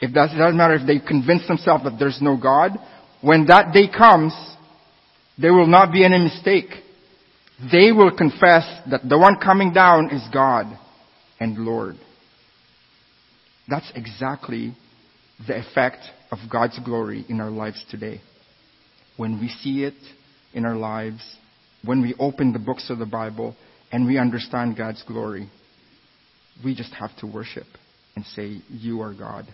It 0.00 0.12
doesn't, 0.12 0.36
it 0.36 0.38
doesn't 0.38 0.56
matter 0.56 0.74
if 0.74 0.86
they 0.86 0.98
convince 1.00 1.46
themselves 1.48 1.84
that 1.84 1.98
there's 1.98 2.18
no 2.20 2.36
God. 2.36 2.72
When 3.22 3.46
that 3.46 3.72
day 3.72 3.88
comes, 3.88 4.32
there 5.38 5.52
will 5.52 5.66
not 5.66 5.92
be 5.92 6.04
any 6.04 6.18
mistake. 6.18 6.68
They 7.72 7.90
will 7.90 8.14
confess 8.16 8.64
that 8.90 9.08
the 9.08 9.18
one 9.18 9.36
coming 9.42 9.72
down 9.72 10.10
is 10.10 10.22
God 10.32 10.66
and 11.40 11.58
Lord. 11.58 11.96
That's 13.68 13.90
exactly 13.94 14.76
the 15.46 15.58
effect 15.58 15.98
of 16.30 16.38
God's 16.50 16.78
glory 16.84 17.24
in 17.28 17.40
our 17.40 17.50
lives 17.50 17.84
today. 17.90 18.20
When 19.16 19.40
we 19.40 19.48
see 19.48 19.84
it 19.84 19.94
in 20.54 20.64
our 20.64 20.76
lives, 20.76 21.22
when 21.84 22.02
we 22.02 22.14
open 22.18 22.52
the 22.52 22.58
books 22.58 22.90
of 22.90 22.98
the 22.98 23.06
Bible 23.06 23.54
and 23.92 24.06
we 24.06 24.18
understand 24.18 24.76
God's 24.76 25.02
glory, 25.06 25.50
we 26.64 26.74
just 26.74 26.92
have 26.94 27.16
to 27.18 27.26
worship 27.26 27.66
and 28.14 28.24
say, 28.24 28.60
You 28.68 29.02
are 29.02 29.14
God. 29.14 29.46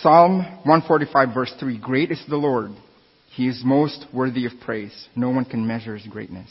Psalm 0.00 0.38
145 0.64 1.34
verse 1.34 1.52
3, 1.60 1.78
Great 1.78 2.10
is 2.10 2.22
the 2.28 2.36
Lord. 2.36 2.70
He 3.34 3.48
is 3.48 3.62
most 3.64 4.06
worthy 4.12 4.46
of 4.46 4.52
praise. 4.64 5.08
No 5.14 5.30
one 5.30 5.44
can 5.44 5.66
measure 5.66 5.96
his 5.96 6.06
greatness. 6.10 6.48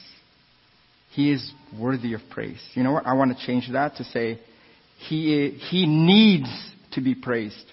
He 1.11 1.31
is 1.31 1.51
worthy 1.77 2.13
of 2.13 2.21
praise. 2.29 2.61
You 2.73 2.83
know 2.83 2.91
what? 2.91 3.07
I 3.07 3.13
want 3.13 3.35
to 3.35 3.45
change 3.45 3.69
that 3.71 3.95
to 3.95 4.03
say, 4.03 4.39
he, 5.07 5.33
eh, 5.33 5.49
he 5.69 5.85
needs 5.85 6.49
to 6.91 7.01
be 7.01 7.15
praised. 7.15 7.65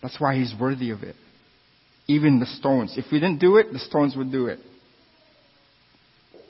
That's 0.00 0.18
why 0.18 0.34
he's 0.34 0.54
worthy 0.58 0.90
of 0.90 1.02
it. 1.02 1.14
Even 2.08 2.40
the 2.40 2.46
stones. 2.46 2.94
If 2.96 3.06
we 3.12 3.20
didn't 3.20 3.38
do 3.38 3.56
it, 3.56 3.72
the 3.72 3.78
stones 3.78 4.16
would 4.16 4.32
do 4.32 4.46
it. 4.46 4.58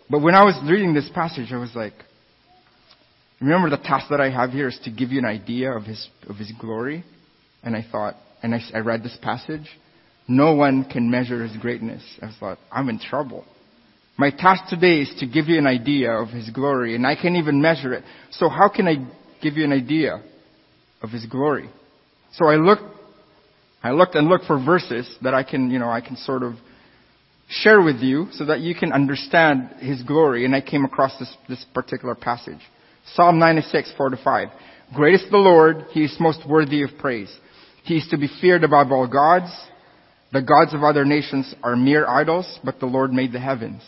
But 0.08 0.20
when 0.20 0.34
I 0.34 0.44
was 0.44 0.58
reading 0.68 0.94
this 0.94 1.10
passage, 1.14 1.52
I 1.52 1.58
was 1.58 1.74
like, 1.74 1.94
remember 3.40 3.70
the 3.70 3.76
task 3.76 4.06
that 4.10 4.20
I 4.20 4.30
have 4.30 4.50
here 4.50 4.68
is 4.68 4.78
to 4.84 4.90
give 4.90 5.10
you 5.10 5.18
an 5.18 5.24
idea 5.24 5.72
of 5.72 5.84
his, 5.84 6.08
of 6.28 6.36
his 6.36 6.52
glory? 6.60 7.04
And 7.62 7.76
I 7.76 7.84
thought, 7.90 8.16
and 8.42 8.54
I, 8.54 8.60
I 8.74 8.78
read 8.78 9.02
this 9.02 9.16
passage, 9.20 9.68
no 10.28 10.54
one 10.54 10.84
can 10.84 11.10
measure 11.10 11.42
his 11.42 11.56
greatness. 11.56 12.02
I 12.22 12.32
thought, 12.38 12.58
I'm 12.70 12.88
in 12.88 12.98
trouble. 12.98 13.44
My 14.16 14.30
task 14.30 14.64
today 14.68 15.00
is 15.00 15.12
to 15.20 15.26
give 15.26 15.48
you 15.48 15.58
an 15.58 15.66
idea 15.66 16.12
of 16.12 16.28
His 16.28 16.50
glory, 16.50 16.94
and 16.94 17.06
I 17.06 17.16
can't 17.16 17.36
even 17.36 17.62
measure 17.62 17.94
it. 17.94 18.04
So 18.30 18.48
how 18.48 18.68
can 18.68 18.86
I 18.86 18.96
give 19.42 19.56
you 19.56 19.64
an 19.64 19.72
idea 19.72 20.22
of 21.02 21.10
His 21.10 21.24
glory? 21.26 21.70
So 22.32 22.46
I 22.46 22.56
looked, 22.56 22.82
I 23.82 23.90
looked 23.90 24.14
and 24.14 24.28
looked 24.28 24.44
for 24.44 24.62
verses 24.62 25.16
that 25.22 25.34
I 25.34 25.42
can, 25.42 25.70
you 25.70 25.78
know, 25.78 25.90
I 25.90 26.00
can 26.00 26.16
sort 26.16 26.42
of 26.42 26.54
share 27.48 27.80
with 27.82 27.96
you 27.96 28.28
so 28.32 28.46
that 28.46 28.60
you 28.60 28.74
can 28.74 28.92
understand 28.92 29.70
His 29.78 30.02
glory, 30.02 30.44
and 30.44 30.54
I 30.54 30.60
came 30.60 30.84
across 30.84 31.18
this, 31.18 31.34
this 31.48 31.64
particular 31.72 32.14
passage. 32.14 32.60
Psalm 33.14 33.38
96, 33.38 33.94
4 33.96 34.10
to 34.10 34.16
5. 34.22 34.48
Great 34.94 35.14
is 35.14 35.30
the 35.30 35.38
Lord, 35.38 35.86
He 35.92 36.04
is 36.04 36.14
most 36.20 36.46
worthy 36.46 36.82
of 36.82 36.90
praise. 36.98 37.34
He 37.84 37.96
is 37.96 38.06
to 38.08 38.18
be 38.18 38.28
feared 38.40 38.62
above 38.62 38.92
all 38.92 39.08
gods. 39.08 39.50
The 40.32 40.42
gods 40.42 40.74
of 40.74 40.82
other 40.82 41.04
nations 41.04 41.54
are 41.62 41.76
mere 41.76 42.06
idols, 42.06 42.58
but 42.62 42.78
the 42.78 42.86
Lord 42.86 43.12
made 43.12 43.32
the 43.32 43.40
heavens. 43.40 43.82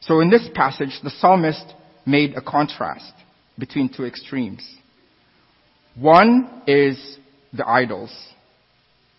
So 0.00 0.20
in 0.20 0.30
this 0.30 0.48
passage, 0.54 1.00
the 1.02 1.10
psalmist 1.10 1.64
made 2.06 2.34
a 2.36 2.40
contrast 2.40 3.12
between 3.58 3.92
two 3.92 4.04
extremes. 4.04 4.66
One 5.98 6.62
is 6.66 7.18
the 7.52 7.66
idols, 7.66 8.14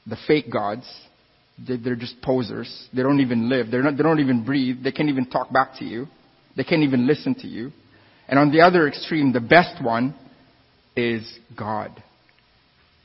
the 0.06 0.18
fake 0.28 0.52
gods. 0.52 0.86
They're 1.60 1.96
just 1.96 2.22
posers. 2.22 2.88
They 2.94 3.02
don't 3.02 3.20
even 3.20 3.50
live. 3.50 3.68
Not, 3.70 3.98
they 3.98 4.04
don't 4.04 4.20
even 4.20 4.46
breathe. 4.46 4.84
They 4.84 4.92
can't 4.92 5.10
even 5.10 5.26
talk 5.26 5.52
back 5.52 5.76
to 5.80 5.86
you. 5.86 6.08
They 6.56 6.64
can't 6.64 6.84
even 6.84 7.08
listen 7.08 7.34
to 7.36 7.48
you. 7.48 7.72
And 8.28 8.38
on 8.38 8.52
the 8.52 8.62
other 8.62 8.88
extreme, 8.88 9.34
the 9.34 9.40
best 9.40 9.84
one 9.84 10.14
is 10.96 11.28
God. 11.58 11.92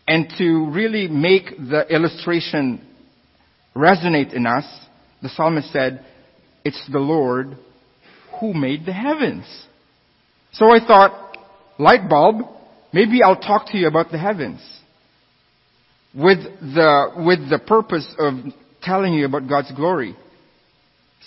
And 0.07 0.27
to 0.37 0.71
really 0.71 1.09
make 1.09 1.57
the 1.57 1.87
illustration 1.89 2.87
resonate 3.75 4.35
in 4.35 4.47
us, 4.47 4.65
the 5.23 5.31
psalmist 5.31 5.73
said, 5.73 6.05
it's 6.65 6.83
the 6.91 6.99
Lord 6.99 7.57
who 8.41 8.55
made 8.55 8.87
the 8.87 8.93
heavens. 8.93 9.45
So 10.53 10.67
I 10.67 10.79
thought, 10.85 11.37
light 11.79 12.09
bulb, 12.09 12.47
maybe 12.93 13.23
I'll 13.23 13.41
talk 13.41 13.67
to 13.69 13.79
you 13.79 13.89
about 13.89 14.11
the 14.11 14.19
heavens. 14.19 14.61
With 16.15 16.39
the, 16.61 17.13
with 17.17 17.49
the 17.49 17.59
purpose 17.59 18.07
of 18.19 18.35
telling 18.83 19.15
you 19.15 19.25
about 19.25 19.49
God's 19.49 19.73
glory. 19.73 20.15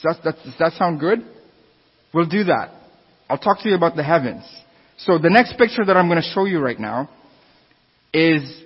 Does 0.04 0.18
that, 0.24 0.36
does 0.44 0.54
that 0.60 0.74
sound 0.74 1.00
good? 1.00 1.26
We'll 2.14 2.28
do 2.28 2.44
that. 2.46 2.72
I'll 3.30 3.40
talk 3.40 3.62
to 3.64 3.70
you 3.70 3.76
about 3.76 3.96
the 3.96 4.04
heavens. 4.04 4.44
So 4.98 5.18
the 5.18 5.30
next 5.30 5.58
picture 5.58 5.84
that 5.84 5.98
I'm 5.98 6.08
going 6.08 6.22
to 6.22 6.30
show 6.34 6.46
you 6.46 6.60
right 6.60 6.80
now 6.80 7.10
is 8.14 8.62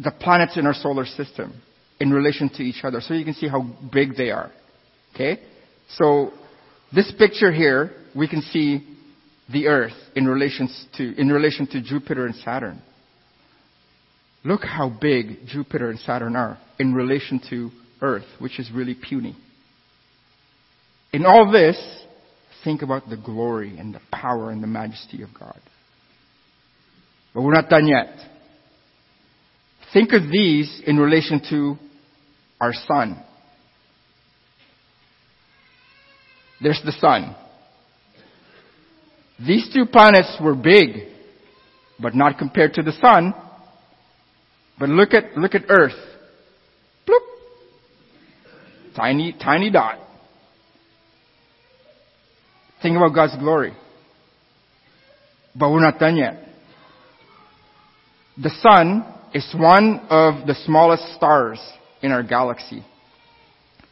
the 0.00 0.10
planets 0.10 0.56
in 0.56 0.66
our 0.66 0.74
solar 0.74 1.06
system 1.06 1.60
in 2.00 2.10
relation 2.10 2.48
to 2.50 2.62
each 2.62 2.84
other. 2.84 3.00
So 3.00 3.14
you 3.14 3.24
can 3.24 3.34
see 3.34 3.48
how 3.48 3.62
big 3.92 4.16
they 4.16 4.30
are. 4.30 4.50
Okay? 5.14 5.40
So 5.90 6.32
this 6.94 7.12
picture 7.18 7.52
here, 7.52 7.92
we 8.14 8.28
can 8.28 8.42
see 8.42 8.86
the 9.50 9.68
Earth 9.68 9.96
in 10.14 10.26
relation 10.26 10.68
to, 10.96 11.20
in 11.20 11.28
relation 11.28 11.66
to 11.68 11.80
Jupiter 11.82 12.26
and 12.26 12.34
Saturn. 12.36 12.82
Look 14.44 14.62
how 14.62 14.88
big 14.88 15.46
Jupiter 15.46 15.90
and 15.90 15.98
Saturn 16.00 16.36
are 16.36 16.58
in 16.78 16.94
relation 16.94 17.40
to 17.50 17.70
Earth, 18.00 18.26
which 18.38 18.58
is 18.60 18.70
really 18.72 18.94
puny. 18.94 19.36
In 21.12 21.24
all 21.24 21.50
this, 21.50 21.76
think 22.64 22.82
about 22.82 23.08
the 23.08 23.16
glory 23.16 23.76
and 23.78 23.94
the 23.94 24.00
power 24.12 24.50
and 24.50 24.62
the 24.62 24.66
majesty 24.66 25.22
of 25.22 25.30
God. 25.38 25.60
But 27.34 27.42
we're 27.42 27.54
not 27.54 27.68
done 27.68 27.86
yet. 27.86 28.14
Think 29.92 30.12
of 30.12 30.30
these 30.30 30.82
in 30.86 30.98
relation 30.98 31.40
to 31.50 31.76
our 32.60 32.72
sun. 32.72 33.24
There's 36.60 36.80
the 36.84 36.92
sun. 36.92 37.34
These 39.38 39.70
two 39.72 39.86
planets 39.86 40.36
were 40.42 40.54
big, 40.54 41.08
but 42.00 42.14
not 42.14 42.38
compared 42.38 42.74
to 42.74 42.82
the 42.82 42.92
sun. 42.92 43.34
But 44.78 44.88
look 44.88 45.14
at, 45.14 45.36
look 45.36 45.54
at 45.54 45.62
Earth. 45.68 45.92
Bloop. 47.06 47.20
Tiny, 48.96 49.36
tiny 49.40 49.70
dot. 49.70 49.98
Think 52.82 52.96
about 52.96 53.14
God's 53.14 53.36
glory. 53.36 53.74
But 55.54 55.70
we're 55.70 55.80
not 55.80 55.98
done 55.98 56.16
yet. 56.16 56.44
The 58.40 58.50
sun 58.60 59.04
is 59.34 59.52
one 59.56 60.06
of 60.10 60.46
the 60.46 60.54
smallest 60.64 61.14
stars 61.16 61.60
in 62.02 62.12
our 62.12 62.22
galaxy. 62.22 62.84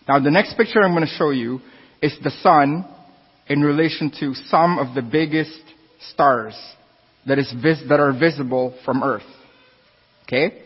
Now 0.09 0.21
the 0.21 0.31
next 0.31 0.57
picture 0.57 0.81
I'm 0.81 0.93
going 0.93 1.07
to 1.07 1.13
show 1.15 1.31
you 1.31 1.61
is 2.03 2.17
the 2.23 2.31
sun 2.31 2.85
in 3.49 3.63
relation 3.63 4.11
to 4.21 4.35
some 4.35 4.79
of 4.79 4.95
the 4.95 5.03
biggest 5.03 5.61
stars 6.13 6.55
that, 7.27 7.39
is 7.39 7.53
vis- 7.63 7.83
that 7.89 8.01
are 8.01 8.13
visible 8.13 8.77
from 8.85 9.03
Earth. 9.03 9.23
Okay? 10.25 10.63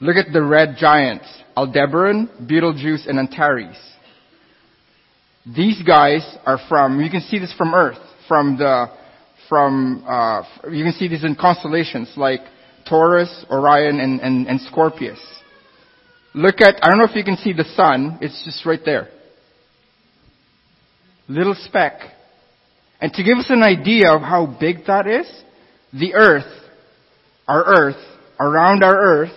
Look 0.00 0.16
at 0.16 0.32
the 0.32 0.42
red 0.42 0.76
giants, 0.78 1.26
Aldebaran, 1.56 2.28
Betelgeuse, 2.46 3.06
and 3.06 3.18
Antares. 3.18 3.76
These 5.46 5.82
guys 5.82 6.22
are 6.46 6.58
from, 6.68 7.00
you 7.00 7.10
can 7.10 7.20
see 7.20 7.38
this 7.38 7.52
from 7.56 7.74
Earth, 7.74 7.98
from 8.28 8.56
the 8.56 8.86
from, 9.50 10.04
uh, 10.06 10.44
you 10.70 10.84
can 10.84 10.92
see 10.92 11.08
these 11.08 11.24
in 11.24 11.34
constellations 11.34 12.12
like 12.16 12.40
Taurus, 12.88 13.44
Orion, 13.50 13.98
and, 13.98 14.20
and, 14.20 14.46
and 14.46 14.60
Scorpius. 14.60 15.18
Look 16.34 16.60
at, 16.60 16.76
I 16.82 16.88
don't 16.88 16.98
know 16.98 17.04
if 17.04 17.16
you 17.16 17.24
can 17.24 17.36
see 17.36 17.52
the 17.52 17.64
sun, 17.64 18.18
it's 18.20 18.42
just 18.44 18.64
right 18.64 18.80
there. 18.84 19.08
Little 21.28 21.56
speck. 21.58 22.00
And 23.00 23.12
to 23.12 23.24
give 23.24 23.38
us 23.38 23.46
an 23.48 23.62
idea 23.62 24.12
of 24.12 24.20
how 24.20 24.46
big 24.60 24.86
that 24.86 25.06
is, 25.06 25.26
the 25.92 26.14
earth, 26.14 26.50
our 27.48 27.64
earth, 27.64 27.96
around 28.38 28.84
our 28.84 28.96
earth, 28.96 29.32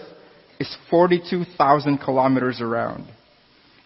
is 0.59 0.75
42,000 0.89 1.97
kilometers 1.97 2.61
around. 2.61 3.07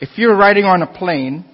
If 0.02 0.18
you're 0.18 0.36
riding 0.36 0.66
on 0.66 0.82
a 0.82 0.88
plane 0.88 1.46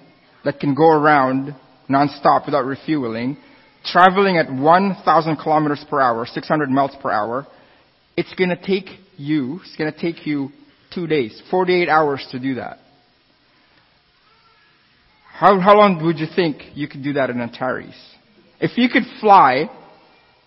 that 0.44 0.58
can 0.58 0.74
go 0.74 0.90
around 0.90 1.54
nonstop 1.88 2.46
without 2.46 2.64
refueling, 2.64 3.36
traveling 3.84 4.38
at 4.38 4.52
1,000 4.52 5.36
kilometers 5.36 5.84
per 5.88 6.00
hour, 6.00 6.26
600 6.26 6.68
miles 6.68 6.92
per 7.00 7.10
hour, 7.10 7.46
it's 8.16 8.34
gonna 8.34 8.60
take 8.60 8.86
you, 9.16 9.60
it's 9.62 9.76
gonna 9.76 9.92
take 9.96 10.26
you 10.26 10.50
two 10.94 11.06
days, 11.06 11.40
48 11.50 11.88
hours 11.88 12.26
to 12.30 12.38
do 12.38 12.56
that. 12.56 12.78
How, 15.32 15.58
how 15.58 15.74
long 15.76 16.04
would 16.04 16.18
you 16.18 16.26
think 16.34 16.58
you 16.74 16.86
could 16.86 17.02
do 17.02 17.14
that 17.14 17.30
in 17.30 17.40
Antares? 17.40 17.94
If 18.60 18.76
you 18.78 18.88
could 18.88 19.02
fly 19.20 19.68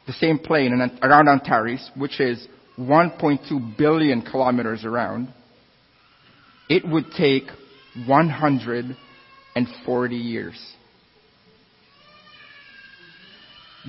the 0.06 0.14
same 0.14 0.40
plane 0.40 0.72
in, 0.72 0.80
around 1.04 1.28
Antares, 1.28 1.92
which 1.96 2.22
is 2.22 2.48
1.2 2.80 3.78
billion 3.78 4.22
kilometers 4.22 4.86
around, 4.86 5.28
it 6.70 6.88
would 6.88 7.12
take 7.18 7.50
140 8.06 10.16
years. 10.16 10.74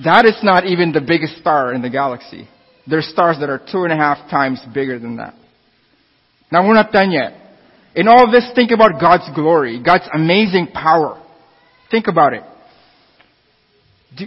That 0.03 0.25
is 0.25 0.37
not 0.43 0.65
even 0.65 0.91
the 0.91 0.99
biggest 1.01 1.37
star 1.37 1.73
in 1.73 1.81
the 1.81 1.89
galaxy. 1.89 2.49
There's 2.87 3.07
stars 3.07 3.37
that 3.39 3.49
are 3.49 3.59
two 3.59 3.83
and 3.83 3.93
a 3.93 3.95
half 3.95 4.29
times 4.29 4.61
bigger 4.73 4.99
than 4.99 5.15
that. 5.17 5.35
Now 6.51 6.67
we're 6.67 6.73
not 6.73 6.91
done 6.91 7.11
yet. 7.11 7.33
In 7.95 8.07
all 8.07 8.31
this, 8.31 8.49
think 8.55 8.71
about 8.71 8.99
God's 8.99 9.29
glory, 9.35 9.81
God's 9.83 10.07
amazing 10.13 10.67
power. 10.73 11.21
Think 11.91 12.07
about 12.07 12.33
it. 12.33 12.43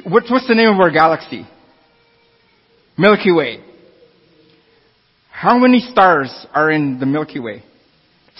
what's 0.05 0.49
the 0.49 0.55
name 0.55 0.69
of 0.69 0.81
our 0.81 0.91
galaxy? 0.91 1.47
Milky 2.99 3.33
Way. 3.33 3.64
How 5.31 5.59
many 5.59 5.81
stars 5.81 6.47
are 6.55 6.71
in 6.71 6.99
the 7.00 7.07
Milky 7.07 7.41
Way? 7.41 7.62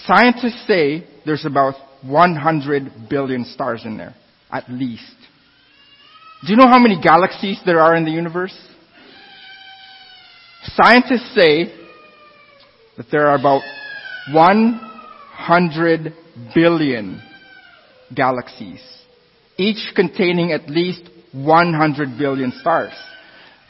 Scientists 0.05 0.65
say 0.67 1.05
there's 1.25 1.45
about 1.45 1.75
100 2.03 3.09
billion 3.09 3.45
stars 3.45 3.81
in 3.85 3.97
there, 3.97 4.15
at 4.51 4.69
least. 4.69 5.15
Do 6.45 6.51
you 6.51 6.57
know 6.57 6.67
how 6.67 6.79
many 6.79 7.01
galaxies 7.01 7.59
there 7.65 7.79
are 7.79 7.95
in 7.95 8.03
the 8.03 8.11
universe? 8.11 8.55
Scientists 10.75 11.33
say 11.35 11.73
that 12.97 13.07
there 13.11 13.27
are 13.27 13.35
about 13.35 13.61
100 14.31 16.13
billion 16.53 17.21
galaxies, 18.15 18.81
each 19.57 19.93
containing 19.95 20.51
at 20.51 20.69
least 20.69 21.09
100 21.31 22.17
billion 22.17 22.51
stars. 22.59 22.93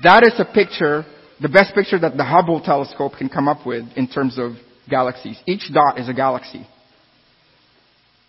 That 0.04 0.24
is 0.24 0.34
a 0.40 0.46
picture 0.46 1.06
the 1.44 1.50
best 1.50 1.76
picture 1.76 2.00
that 2.00 2.16
the 2.16 2.24
Hubble 2.24 2.62
telescope 2.62 3.14
can 3.18 3.28
come 3.28 3.50
up 3.50 3.66
with 3.66 3.84
in 3.98 4.08
terms 4.08 4.40
of 4.40 4.54
galaxies. 4.90 5.38
Each 5.46 5.70
dot 5.74 6.00
is 6.00 6.08
a 6.08 6.14
galaxy. 6.14 6.66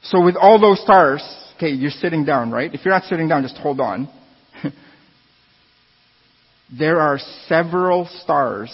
So 0.03 0.23
with 0.25 0.35
all 0.37 0.61
those 0.61 0.83
stars, 0.83 1.23
okay, 1.57 1.71
you're 1.71 1.91
sitting 1.91 2.25
down, 2.25 2.51
right? 2.51 2.75
If 2.75 2.85
you're 2.85 2.93
not 2.93 3.05
sitting 3.05 3.29
down, 3.29 3.43
just 3.45 3.57
hold 3.57 3.81
on. 3.81 4.09
there 6.79 7.01
are 7.01 7.19
several 7.47 8.09
stars 8.23 8.71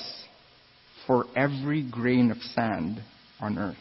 for 1.11 1.27
every 1.35 1.83
grain 1.83 2.31
of 2.31 2.37
sand 2.55 3.03
on 3.41 3.59
earth. 3.59 3.75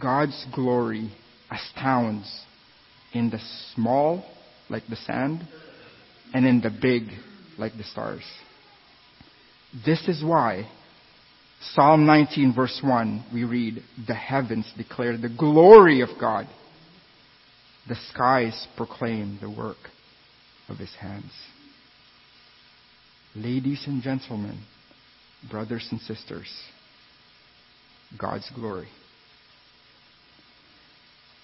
God's 0.00 0.46
glory 0.54 1.12
astounds 1.50 2.44
in 3.12 3.28
the 3.28 3.40
small, 3.74 4.24
like 4.70 4.84
the 4.88 4.94
sand, 4.94 5.40
and 6.32 6.46
in 6.46 6.60
the 6.60 6.70
big 6.70 7.08
like 7.58 7.72
the 7.76 7.82
stars. 7.82 8.22
This 9.84 10.06
is 10.06 10.22
why 10.22 10.70
Psalm 11.72 12.06
19 12.06 12.54
verse 12.54 12.80
1 12.84 13.30
we 13.34 13.42
read, 13.42 13.82
the 14.06 14.14
heavens 14.14 14.72
declare 14.76 15.18
the 15.18 15.28
glory 15.28 16.02
of 16.02 16.10
God. 16.20 16.46
The 17.88 17.96
skies 18.12 18.68
proclaim 18.76 19.40
the 19.42 19.50
work 19.50 19.90
of 20.68 20.78
his 20.78 20.94
hands. 21.00 21.32
Ladies 23.36 23.82
and 23.86 24.02
gentlemen, 24.02 24.58
brothers 25.50 25.86
and 25.90 26.00
sisters, 26.00 26.48
God's 28.18 28.48
glory. 28.54 28.88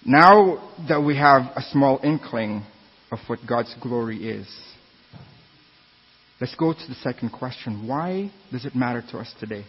Now 0.05 0.71
that 0.87 1.01
we 1.01 1.17
have 1.17 1.51
a 1.55 1.61
small 1.71 1.99
inkling 2.03 2.63
of 3.11 3.19
what 3.27 3.39
God's 3.47 3.75
glory 3.81 4.29
is, 4.29 4.47
Let's 6.41 6.55
go 6.55 6.73
to 6.73 6.87
the 6.89 6.95
second 6.95 7.29
question. 7.29 7.87
Why 7.87 8.31
does 8.51 8.65
it 8.65 8.75
matter 8.75 9.03
to 9.11 9.19
us 9.19 9.31
today? 9.39 9.63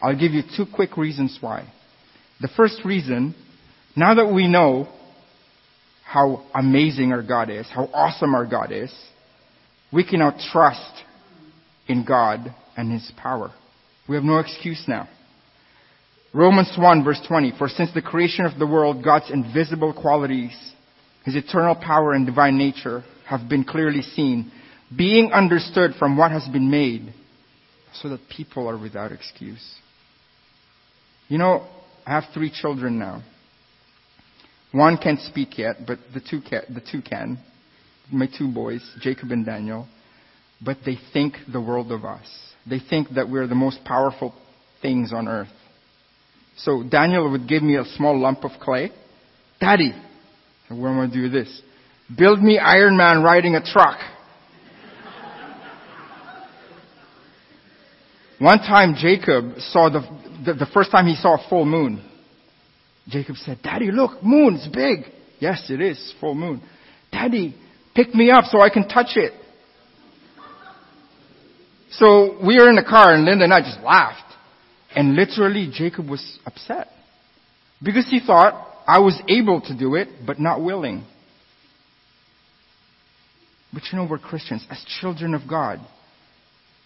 I'll 0.00 0.18
give 0.18 0.32
you 0.32 0.42
two 0.56 0.64
quick 0.74 0.96
reasons 0.96 1.36
why. 1.38 1.70
The 2.40 2.48
first 2.56 2.82
reason, 2.82 3.34
now 3.94 4.14
that 4.14 4.32
we 4.32 4.48
know 4.48 4.88
how 6.02 6.46
amazing 6.54 7.12
our 7.12 7.22
God 7.22 7.50
is, 7.50 7.66
how 7.68 7.90
awesome 7.92 8.34
our 8.34 8.46
God 8.46 8.72
is, 8.72 8.90
we 9.92 10.02
can 10.02 10.20
now 10.20 10.34
trust 10.50 11.04
in 11.88 12.04
God 12.04 12.54
and 12.76 12.92
His 12.92 13.10
power. 13.16 13.52
We 14.08 14.14
have 14.14 14.24
no 14.24 14.38
excuse 14.38 14.82
now. 14.86 15.08
Romans 16.32 16.72
1 16.78 17.04
verse 17.04 17.20
20, 17.26 17.54
for 17.58 17.68
since 17.68 17.92
the 17.94 18.02
creation 18.02 18.44
of 18.44 18.58
the 18.58 18.66
world, 18.66 19.02
God's 19.02 19.30
invisible 19.30 19.92
qualities, 19.92 20.52
His 21.24 21.34
eternal 21.36 21.74
power 21.74 22.12
and 22.12 22.26
divine 22.26 22.58
nature 22.58 23.02
have 23.26 23.48
been 23.48 23.64
clearly 23.64 24.02
seen, 24.02 24.52
being 24.96 25.32
understood 25.32 25.92
from 25.98 26.16
what 26.16 26.30
has 26.30 26.46
been 26.48 26.70
made 26.70 27.12
so 27.94 28.08
that 28.10 28.20
people 28.34 28.68
are 28.68 28.78
without 28.80 29.12
excuse. 29.12 29.74
You 31.28 31.38
know, 31.38 31.66
I 32.06 32.12
have 32.12 32.24
three 32.32 32.50
children 32.50 32.98
now. 32.98 33.22
One 34.72 34.98
can't 34.98 35.20
speak 35.20 35.58
yet, 35.58 35.76
but 35.86 35.98
the 36.12 36.20
two 36.20 36.40
can, 36.40 36.62
the 36.72 36.80
two 36.80 37.02
can. 37.02 37.38
My 38.10 38.26
two 38.26 38.52
boys, 38.52 38.82
Jacob 39.00 39.30
and 39.30 39.44
Daniel. 39.44 39.86
But 40.60 40.78
they 40.84 40.98
think 41.12 41.34
the 41.50 41.60
world 41.60 41.92
of 41.92 42.04
us. 42.04 42.26
They 42.68 42.80
think 42.80 43.10
that 43.10 43.28
we're 43.28 43.46
the 43.46 43.54
most 43.54 43.84
powerful 43.84 44.34
things 44.82 45.12
on 45.12 45.28
earth. 45.28 45.48
So 46.58 46.82
Daniel 46.82 47.30
would 47.30 47.48
give 47.48 47.62
me 47.62 47.76
a 47.76 47.84
small 47.96 48.18
lump 48.18 48.44
of 48.44 48.52
clay. 48.60 48.90
Daddy, 49.60 49.92
am 50.68 50.84
I 50.84 50.94
going 50.94 51.10
to 51.10 51.14
do 51.14 51.28
this? 51.28 51.62
Build 52.16 52.42
me 52.42 52.58
Iron 52.58 52.96
Man 52.96 53.22
riding 53.22 53.54
a 53.54 53.62
truck. 53.62 53.98
One 58.38 58.58
time 58.58 58.94
Jacob 58.96 59.58
saw 59.58 59.90
the, 59.90 60.00
the, 60.44 60.54
the, 60.54 60.66
first 60.72 60.92
time 60.92 61.06
he 61.06 61.16
saw 61.16 61.44
a 61.44 61.48
full 61.48 61.64
moon. 61.64 62.08
Jacob 63.08 63.36
said, 63.36 63.58
Daddy, 63.62 63.90
look, 63.90 64.22
moon's 64.22 64.68
big. 64.68 65.00
Yes, 65.40 65.68
it 65.70 65.80
is, 65.80 66.14
full 66.20 66.36
moon. 66.36 66.62
Daddy, 67.10 67.56
pick 67.96 68.14
me 68.14 68.30
up 68.30 68.44
so 68.44 68.60
I 68.60 68.70
can 68.70 68.88
touch 68.88 69.16
it. 69.16 69.32
So 71.90 72.38
we 72.44 72.58
were 72.58 72.68
in 72.68 72.76
the 72.76 72.84
car 72.84 73.14
and 73.14 73.24
Linda 73.24 73.44
and 73.44 73.52
I 73.52 73.60
just 73.60 73.80
laughed. 73.80 74.24
And 74.94 75.14
literally 75.14 75.70
Jacob 75.72 76.08
was 76.08 76.38
upset. 76.46 76.88
Because 77.82 78.08
he 78.08 78.20
thought 78.20 78.66
I 78.86 78.98
was 78.98 79.20
able 79.28 79.60
to 79.62 79.76
do 79.76 79.94
it, 79.94 80.08
but 80.26 80.40
not 80.40 80.62
willing. 80.62 81.04
But 83.72 83.82
you 83.92 83.98
know, 83.98 84.06
we're 84.08 84.18
Christians. 84.18 84.66
As 84.70 84.84
children 85.00 85.34
of 85.34 85.42
God, 85.48 85.78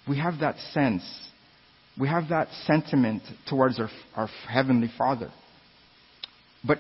we 0.08 0.18
have 0.18 0.40
that 0.40 0.58
sense 0.72 1.02
we 1.98 2.08
have 2.08 2.28
that 2.30 2.48
sentiment 2.66 3.22
towards 3.48 3.78
our, 3.78 3.90
our 4.16 4.28
Heavenly 4.48 4.90
Father. 4.96 5.30
But 6.64 6.78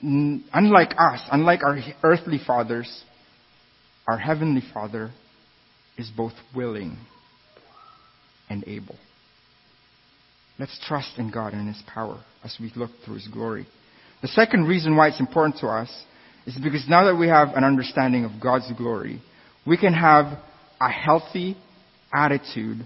unlike 0.00 0.92
us, 0.98 1.20
unlike 1.30 1.64
our 1.64 1.78
earthly 2.02 2.38
fathers, 2.44 3.04
our 4.06 4.18
Heavenly 4.18 4.62
Father 4.72 5.10
is 5.98 6.10
both 6.16 6.32
willing 6.54 6.96
and 8.52 8.68
able. 8.68 8.96
Let's 10.58 10.78
trust 10.86 11.18
in 11.18 11.30
God 11.30 11.54
and 11.54 11.66
His 11.66 11.82
power 11.86 12.22
as 12.44 12.56
we 12.60 12.70
look 12.76 12.90
through 13.04 13.14
His 13.14 13.28
glory. 13.28 13.66
The 14.20 14.28
second 14.28 14.66
reason 14.66 14.94
why 14.94 15.08
it's 15.08 15.20
important 15.20 15.58
to 15.60 15.66
us 15.66 15.90
is 16.46 16.56
because 16.62 16.84
now 16.88 17.06
that 17.06 17.16
we 17.16 17.28
have 17.28 17.48
an 17.54 17.64
understanding 17.64 18.24
of 18.24 18.32
God's 18.40 18.70
glory, 18.76 19.20
we 19.66 19.76
can 19.76 19.94
have 19.94 20.38
a 20.80 20.90
healthy 20.90 21.56
attitude 22.12 22.78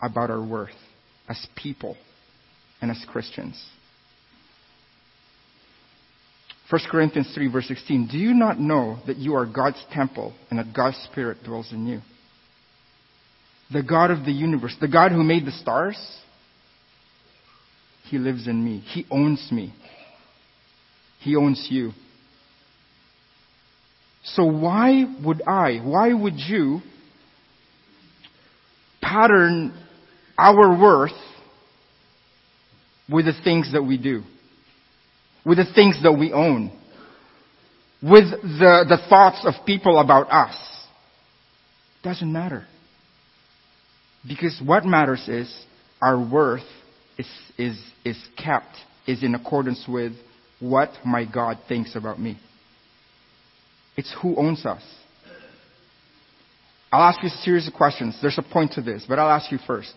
about 0.00 0.30
our 0.30 0.44
worth 0.44 0.70
as 1.28 1.44
people 1.56 1.96
and 2.80 2.90
as 2.90 3.04
Christians. 3.10 3.62
1 6.70 6.80
Corinthians 6.90 7.30
3 7.34 7.50
verse 7.50 7.68
16. 7.68 8.08
Do 8.10 8.18
you 8.18 8.32
not 8.32 8.58
know 8.58 8.98
that 9.06 9.16
you 9.16 9.34
are 9.34 9.46
God's 9.46 9.82
temple 9.92 10.32
and 10.50 10.58
that 10.58 10.74
God's 10.74 10.96
Spirit 11.10 11.38
dwells 11.44 11.72
in 11.72 11.86
you? 11.86 12.00
The 13.74 13.82
God 13.82 14.12
of 14.12 14.24
the 14.24 14.30
universe, 14.30 14.76
the 14.80 14.86
God 14.86 15.10
who 15.10 15.24
made 15.24 15.44
the 15.44 15.50
stars, 15.50 15.98
He 18.04 18.18
lives 18.18 18.46
in 18.46 18.64
me. 18.64 18.78
He 18.78 19.04
owns 19.10 19.48
me. 19.50 19.74
He 21.18 21.34
owns 21.34 21.66
you. 21.68 21.90
So 24.22 24.44
why 24.44 25.04
would 25.24 25.42
I, 25.42 25.78
why 25.78 26.12
would 26.12 26.38
you 26.38 26.82
pattern 29.02 29.76
our 30.38 30.80
worth 30.80 31.10
with 33.10 33.26
the 33.26 33.34
things 33.42 33.72
that 33.72 33.82
we 33.82 33.98
do? 33.98 34.22
With 35.44 35.58
the 35.58 35.66
things 35.74 36.00
that 36.04 36.12
we 36.12 36.32
own? 36.32 36.70
With 38.00 38.30
the, 38.40 38.84
the 38.88 38.98
thoughts 39.08 39.44
of 39.44 39.66
people 39.66 39.98
about 39.98 40.30
us? 40.30 40.54
Doesn't 42.04 42.32
matter. 42.32 42.68
Because 44.26 44.60
what 44.64 44.84
matters 44.84 45.28
is 45.28 45.64
our 46.00 46.18
worth 46.18 46.62
is, 47.18 47.28
is, 47.58 47.78
is 48.04 48.18
kept, 48.36 48.74
is 49.06 49.22
in 49.22 49.34
accordance 49.34 49.84
with 49.86 50.12
what 50.60 50.90
my 51.04 51.24
God 51.30 51.58
thinks 51.68 51.94
about 51.94 52.18
me. 52.18 52.38
It's 53.96 54.14
who 54.22 54.36
owns 54.36 54.64
us. 54.64 54.82
I'll 56.90 57.02
ask 57.02 57.22
you 57.22 57.28
a 57.28 57.42
series 57.42 57.66
of 57.66 57.74
questions. 57.74 58.16
There's 58.22 58.38
a 58.38 58.42
point 58.42 58.72
to 58.72 58.82
this, 58.82 59.04
but 59.08 59.18
I'll 59.18 59.30
ask 59.30 59.50
you 59.50 59.58
first. 59.66 59.92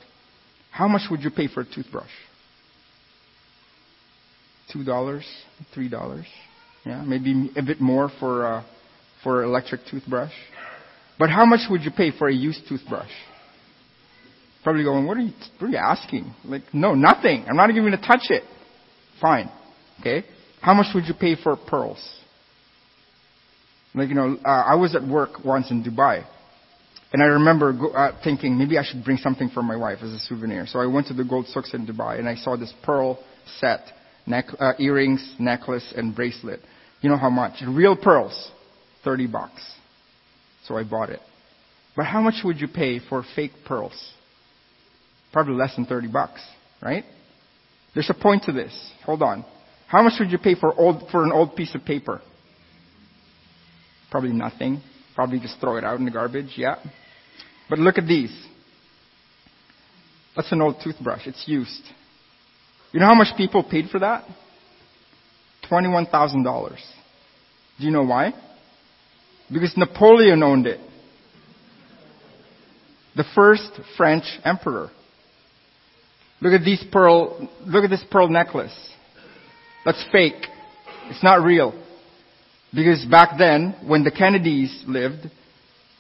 How 0.72 0.88
much 0.88 1.04
would 1.10 1.22
you 1.24 1.30
pay 1.30 1.48
for 1.48 1.62
a 1.62 1.66
toothbrush? 1.66 2.10
Two 4.74 4.84
dollars, 4.84 5.26
three 5.74 5.90
dollars, 5.90 6.26
yeah, 6.86 7.02
maybe 7.04 7.52
a 7.56 7.62
bit 7.62 7.80
more 7.80 8.10
for 8.20 8.46
uh, 8.46 8.64
for 9.24 9.44
an 9.44 9.50
electric 9.50 9.82
toothbrush. 9.90 10.34
But 11.18 11.30
how 11.30 11.46
much 11.46 11.62
would 11.70 11.84
you 11.84 11.92
pay 11.92 12.12
for 12.12 12.28
a 12.28 12.34
used 12.34 12.68
toothbrush? 12.68 13.12
Probably 14.64 14.84
going, 14.84 15.06
what 15.06 15.18
are 15.18 15.22
you, 15.22 15.34
what 15.60 15.68
are 15.68 15.72
you 15.72 15.78
asking? 15.78 16.34
Like, 16.44 16.64
no, 16.74 16.94
nothing. 16.94 17.46
I'm 17.48 17.56
not 17.56 17.70
even 17.70 17.84
going 17.84 17.98
to 17.98 18.06
touch 18.06 18.30
it. 18.30 18.44
Fine, 19.22 19.50
okay. 20.00 20.24
How 20.62 20.74
much 20.74 20.88
would 20.94 21.06
you 21.06 21.14
pay 21.14 21.36
for 21.42 21.56
pearls? 21.56 22.04
Like, 23.94 24.10
you 24.10 24.16
know, 24.16 24.38
uh, 24.46 24.50
I 24.50 24.76
was 24.76 24.96
at 24.96 25.04
work 25.04 25.44
once 25.44 25.72
in 25.72 25.84
Dubai. 25.84 26.26
And 27.14 27.24
I 27.24 27.28
remember 27.28 27.74
go, 27.74 27.90
uh, 27.90 28.18
thinking 28.24 28.58
maybe 28.58 28.78
I 28.78 28.84
should 28.84 29.04
bring 29.04 29.18
something 29.18 29.50
for 29.50 29.64
my 29.64 29.76
wife 29.76 30.00
as 30.02 30.12
a 30.12 30.20
souvenir. 30.20 30.66
So 30.68 30.80
I 30.80 30.86
went 30.88 31.08
to 31.08 31.14
the 31.14 31.24
gold 31.24 31.48
souks 31.48 31.74
in 31.74 31.88
Dubai 31.88 32.20
and 32.20 32.28
I 32.28 32.36
saw 32.36 32.58
this 32.58 32.74
pearl 32.84 33.18
set, 33.60 33.80
neck, 34.26 34.48
uh, 34.60 34.74
earrings, 34.78 35.36
necklace, 35.40 35.94
and 35.96 36.14
bracelet. 36.14 36.60
You 37.02 37.10
know 37.10 37.18
how 37.18 37.30
much? 37.30 37.64
Real 37.66 37.96
pearls, 37.96 38.52
30 39.06 39.28
bucks. 39.28 39.62
So 40.66 40.76
I 40.76 40.84
bought 40.84 41.10
it. 41.10 41.22
But 41.96 42.06
how 42.06 42.22
much 42.22 42.44
would 42.44 42.60
you 42.60 42.68
pay 42.68 43.00
for 43.00 43.24
fake 43.36 43.54
pearls? 43.66 44.14
Probably 45.32 45.54
less 45.54 45.76
than 45.76 45.86
30 45.86 46.08
bucks, 46.08 46.42
right? 46.82 47.04
There's 47.94 48.10
a 48.10 48.14
point 48.14 48.44
to 48.44 48.52
this. 48.52 48.74
Hold 49.06 49.22
on. 49.22 49.46
How 49.88 50.04
much 50.04 50.14
would 50.20 50.32
you 50.32 50.38
pay 50.38 50.56
for 50.56 50.74
old, 50.78 51.10
for 51.12 51.24
an 51.24 51.32
old 51.32 51.56
piece 51.56 51.74
of 51.76 51.84
paper? 51.86 52.22
Probably 54.12 54.34
nothing. 54.34 54.82
Probably 55.16 55.40
just 55.40 55.60
throw 55.60 55.78
it 55.78 55.84
out 55.84 55.98
in 55.98 56.06
the 56.06 56.12
garbage, 56.12 56.54
yeah. 56.56 56.76
But 57.70 57.80
look 57.80 57.98
at 57.98 58.06
these. 58.06 58.36
That's 60.36 60.52
an 60.52 60.62
old 60.62 60.76
toothbrush. 60.84 61.26
It's 61.26 61.44
used. 61.48 61.82
You 62.92 63.00
know 63.00 63.08
how 63.08 63.16
much 63.16 63.36
people 63.36 63.64
paid 63.64 63.90
for 63.90 64.00
that? 64.00 64.26
$21,000. 65.70 66.78
Do 67.80 67.86
you 67.86 67.92
know 67.92 68.04
why? 68.04 68.34
Because 69.52 69.74
Napoleon 69.76 70.44
owned 70.44 70.68
it. 70.68 70.80
The 73.16 73.26
first 73.36 73.72
French 73.98 74.26
emperor. 74.46 74.92
Look 76.40 76.54
at 76.54 76.64
these 76.64 76.84
pearl, 76.92 77.50
look 77.66 77.84
at 77.84 77.90
this 77.90 78.04
pearl 78.12 78.30
necklace. 78.30 78.76
That's 79.86 80.04
fake. 80.12 80.46
It's 81.10 81.24
not 81.24 81.44
real. 81.44 81.74
Because 82.74 83.06
back 83.06 83.38
then, 83.38 83.76
when 83.86 84.04
the 84.04 84.12
Kennedys 84.12 84.84
lived, 84.88 85.32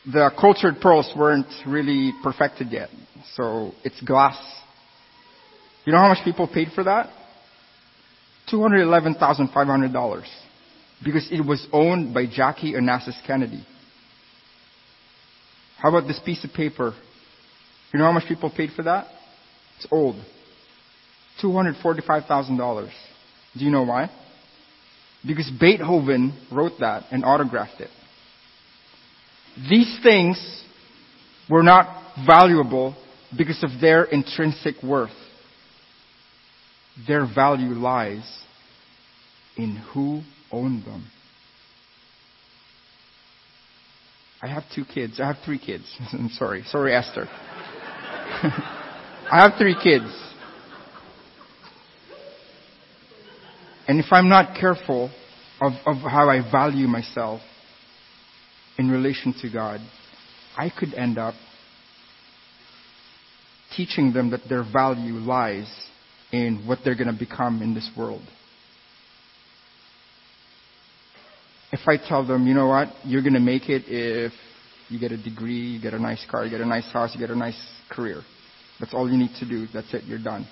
the 0.06 0.32
cultured 0.40 0.80
pearls 0.80 1.12
weren't 1.18 1.48
really 1.66 2.12
perfected 2.24 2.72
yet. 2.72 2.90
So 3.36 3.72
it's 3.84 4.00
glass. 4.02 4.38
You 5.86 5.94
know 5.94 6.00
how 6.00 6.10
much 6.10 6.24
people 6.24 6.48
paid 6.48 6.70
for 6.76 6.84
that? 6.84 7.10
$211,500. 8.52 10.24
Because 11.04 11.28
it 11.32 11.46
was 11.46 11.66
owned 11.72 12.14
by 12.14 12.26
Jackie 12.26 12.74
Onassis 12.74 13.16
Kennedy. 13.26 13.66
How 15.78 15.90
about 15.90 16.08
this 16.08 16.20
piece 16.24 16.44
of 16.44 16.52
paper? 16.52 16.94
You 17.94 18.00
know 18.00 18.06
how 18.06 18.12
much 18.12 18.28
people 18.28 18.52
paid 18.56 18.72
for 18.76 18.84
that? 18.84 19.08
It's 19.78 19.88
old. 19.92 20.16
$245,000. 21.42 22.90
Do 23.58 23.66
you 23.66 23.72
know 23.72 23.84
why? 23.84 24.10
Because 25.26 25.50
Beethoven 25.60 26.38
wrote 26.52 26.74
that 26.80 27.06
and 27.12 27.24
autographed 27.24 27.80
it. 27.82 27.90
These 29.70 30.00
things 30.04 30.64
were 31.50 31.64
not 31.64 31.88
valuable 32.26 32.96
because 33.36 33.64
of 33.64 33.82
their 33.82 34.04
intrinsic 34.04 34.76
worth. 34.84 35.10
Their 37.08 37.28
value 37.32 37.74
lies 37.74 38.26
in 39.56 39.78
who 39.94 40.22
owned 40.52 40.86
them. 40.86 41.08
I 44.42 44.48
have 44.48 44.64
two 44.74 44.86
kids. 44.86 45.20
I 45.20 45.28
have 45.28 45.38
three 45.44 45.60
kids. 45.60 45.84
I'm 46.14 46.30
sorry. 46.30 46.64
Sorry, 46.68 46.94
Esther. 46.94 47.28
I 49.30 49.42
have 49.42 49.58
three 49.58 49.76
kids. 49.82 50.06
And 53.88 54.00
if 54.00 54.06
I'm 54.12 54.30
not 54.30 54.58
careful 54.60 55.12
of, 55.60 55.74
of 55.86 55.98
how 55.98 56.30
I 56.30 56.50
value 56.50 56.88
myself 56.88 57.42
in 58.78 58.90
relation 58.90 59.34
to 59.42 59.52
God, 59.52 59.82
I 60.58 60.70
could 60.70 60.94
end 60.94 61.18
up 61.18 61.34
teaching 63.76 64.14
them 64.14 64.30
that 64.32 64.42
their 64.48 64.64
value 64.64 65.16
lies 65.16 65.70
in 66.32 66.64
what 66.66 66.80
they're 66.84 66.96
going 66.96 67.12
to 67.12 67.18
become 67.18 67.62
in 67.62 67.74
this 67.74 67.90
world. 67.98 68.24
If 71.74 71.82
I 71.86 71.98
tell 71.98 72.26
them, 72.26 72.48
you 72.48 72.54
know 72.54 72.68
what, 72.68 72.88
you're 73.04 73.22
going 73.22 73.34
to 73.34 73.40
make 73.42 73.68
it 73.68 73.84
if 73.88 74.32
you 74.88 75.00
get 75.00 75.12
a 75.12 75.22
degree, 75.22 75.60
you 75.60 75.82
get 75.82 75.94
a 75.94 76.00
nice 76.00 76.26
car, 76.32 76.46
you 76.46 76.50
get 76.50 76.62
a 76.62 76.66
nice 76.66 76.90
house, 76.94 77.12
you 77.14 77.20
get 77.20 77.30
a 77.30 77.36
nice 77.36 77.60
career. 77.90 78.22
That's 78.80 78.94
all 78.94 79.10
you 79.10 79.18
need 79.18 79.32
to 79.40 79.48
do. 79.48 79.68
That's 79.74 79.94
it. 79.94 80.04
You're 80.06 80.24
done. 80.24 80.48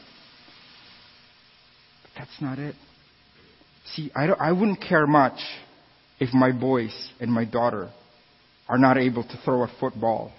But 2.04 2.12
that's 2.18 2.42
not 2.42 2.60
it. 2.60 2.76
See, 3.94 4.12
I, 4.16 4.28
don't. 4.28 4.42
I 4.42 4.52
wouldn't 4.52 4.82
care 4.82 5.06
much 5.06 5.40
if 6.20 6.34
my 6.34 6.52
boys 6.52 7.12
and 7.20 7.32
my 7.32 7.46
daughter 7.46 7.90
are 8.68 8.78
not 8.78 8.98
able 8.98 9.24
to 9.24 9.40
throw 9.44 9.64
a 9.64 9.72
football 9.80 10.32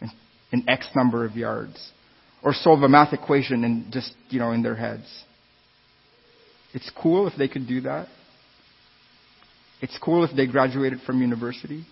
in, 0.00 0.10
in 0.52 0.68
X 0.68 0.86
number 0.94 1.24
of 1.24 1.34
yards 1.34 1.92
or 2.42 2.52
solve 2.52 2.82
a 2.82 2.88
math 2.88 3.12
equation 3.12 3.64
in 3.64 3.86
just, 3.90 4.12
you 4.28 4.38
know, 4.38 4.52
in 4.52 4.62
their 4.62 4.74
heads. 4.74 5.06
It's 6.72 6.90
cool 7.00 7.26
if 7.26 7.34
they 7.36 7.48
could 7.48 7.66
do 7.66 7.82
that. 7.82 8.08
It's 9.80 9.98
cool 9.98 10.24
if 10.24 10.36
they 10.36 10.46
graduated 10.46 11.00
from 11.06 11.20
university. 11.20 11.86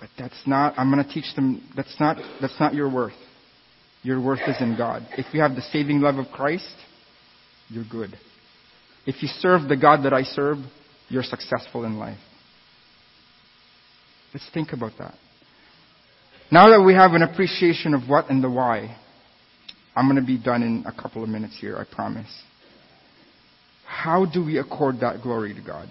But 0.00 0.08
that's 0.18 0.42
not, 0.46 0.74
I'm 0.78 0.90
going 0.90 1.04
to 1.04 1.12
teach 1.12 1.34
them, 1.36 1.62
that's 1.76 1.94
not, 2.00 2.16
that's 2.40 2.58
not 2.58 2.74
your 2.74 2.92
worth. 2.92 3.12
Your 4.02 4.20
worth 4.20 4.40
is 4.46 4.56
in 4.60 4.76
God. 4.78 5.06
If 5.12 5.34
you 5.34 5.42
have 5.42 5.54
the 5.54 5.60
saving 5.60 6.00
love 6.00 6.16
of 6.16 6.26
Christ, 6.32 6.74
you're 7.68 7.84
good. 7.88 8.18
If 9.06 9.22
you 9.22 9.28
serve 9.28 9.68
the 9.68 9.76
God 9.76 10.04
that 10.04 10.14
I 10.14 10.22
serve, 10.22 10.58
you're 11.10 11.22
successful 11.22 11.84
in 11.84 11.98
life. 11.98 12.18
Let's 14.32 14.48
think 14.54 14.72
about 14.72 14.92
that. 14.98 15.14
Now 16.50 16.70
that 16.70 16.82
we 16.82 16.94
have 16.94 17.12
an 17.12 17.22
appreciation 17.22 17.94
of 17.94 18.08
what 18.08 18.30
and 18.30 18.42
the 18.42 18.50
why, 18.50 18.96
I'm 19.94 20.06
going 20.06 20.20
to 20.20 20.26
be 20.26 20.38
done 20.38 20.62
in 20.62 20.84
a 20.86 20.92
couple 21.02 21.22
of 21.22 21.28
minutes 21.28 21.58
here, 21.60 21.76
I 21.76 21.84
promise. 21.94 22.30
How 23.86 24.24
do 24.24 24.44
we 24.44 24.58
accord 24.58 25.00
that 25.00 25.22
glory 25.22 25.52
to 25.54 25.60
God? 25.60 25.88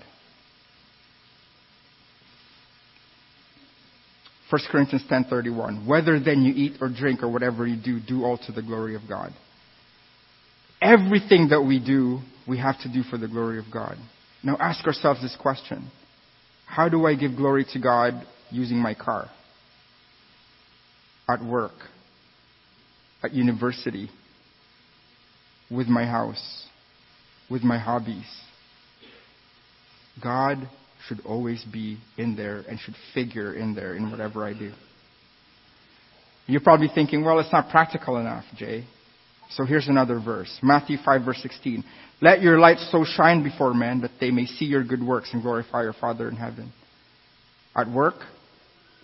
1 4.49 4.61
Corinthians 4.71 5.03
10:31 5.09 5.85
Whether 5.85 6.19
then 6.19 6.41
you 6.41 6.53
eat 6.55 6.77
or 6.81 6.89
drink 6.89 7.21
or 7.21 7.29
whatever 7.29 7.67
you 7.67 7.75
do 7.75 7.99
do 7.99 8.23
all 8.23 8.37
to 8.39 8.51
the 8.51 8.61
glory 8.61 8.95
of 8.95 9.01
God. 9.07 9.33
Everything 10.81 11.49
that 11.49 11.61
we 11.61 11.79
do 11.79 12.19
we 12.47 12.57
have 12.57 12.79
to 12.81 12.91
do 12.91 13.03
for 13.03 13.17
the 13.17 13.27
glory 13.27 13.59
of 13.59 13.65
God. 13.71 13.95
Now 14.43 14.57
ask 14.59 14.85
ourselves 14.85 15.21
this 15.21 15.35
question. 15.39 15.91
How 16.65 16.89
do 16.89 17.05
I 17.05 17.15
give 17.15 17.35
glory 17.35 17.65
to 17.73 17.79
God 17.79 18.13
using 18.49 18.77
my 18.77 18.93
car? 18.95 19.29
At 21.27 21.43
work? 21.43 21.73
At 23.21 23.33
university? 23.33 24.09
With 25.69 25.87
my 25.87 26.05
house? 26.05 26.65
With 27.49 27.63
my 27.63 27.77
hobbies? 27.77 28.25
God 30.23 30.67
should 31.07 31.21
always 31.25 31.63
be 31.71 31.97
in 32.17 32.35
there 32.35 32.63
and 32.67 32.79
should 32.79 32.95
figure 33.13 33.53
in 33.53 33.73
there 33.73 33.95
in 33.95 34.11
whatever 34.11 34.45
I 34.45 34.53
do. 34.53 34.71
You're 36.47 36.61
probably 36.61 36.89
thinking, 36.93 37.23
well, 37.23 37.39
it's 37.39 37.51
not 37.51 37.69
practical 37.69 38.17
enough, 38.17 38.43
Jay. 38.55 38.85
So 39.51 39.65
here's 39.65 39.87
another 39.87 40.19
verse. 40.19 40.51
Matthew 40.61 40.97
5 41.03 41.25
verse 41.25 41.39
16. 41.41 41.83
Let 42.21 42.41
your 42.41 42.59
light 42.59 42.77
so 42.91 43.05
shine 43.05 43.43
before 43.43 43.73
men 43.73 44.01
that 44.01 44.11
they 44.19 44.31
may 44.31 44.45
see 44.45 44.65
your 44.65 44.83
good 44.83 45.01
works 45.01 45.29
and 45.31 45.41
glorify 45.41 45.83
your 45.83 45.93
Father 45.93 46.27
in 46.27 46.35
heaven. 46.35 46.71
At 47.75 47.89
work, 47.89 48.15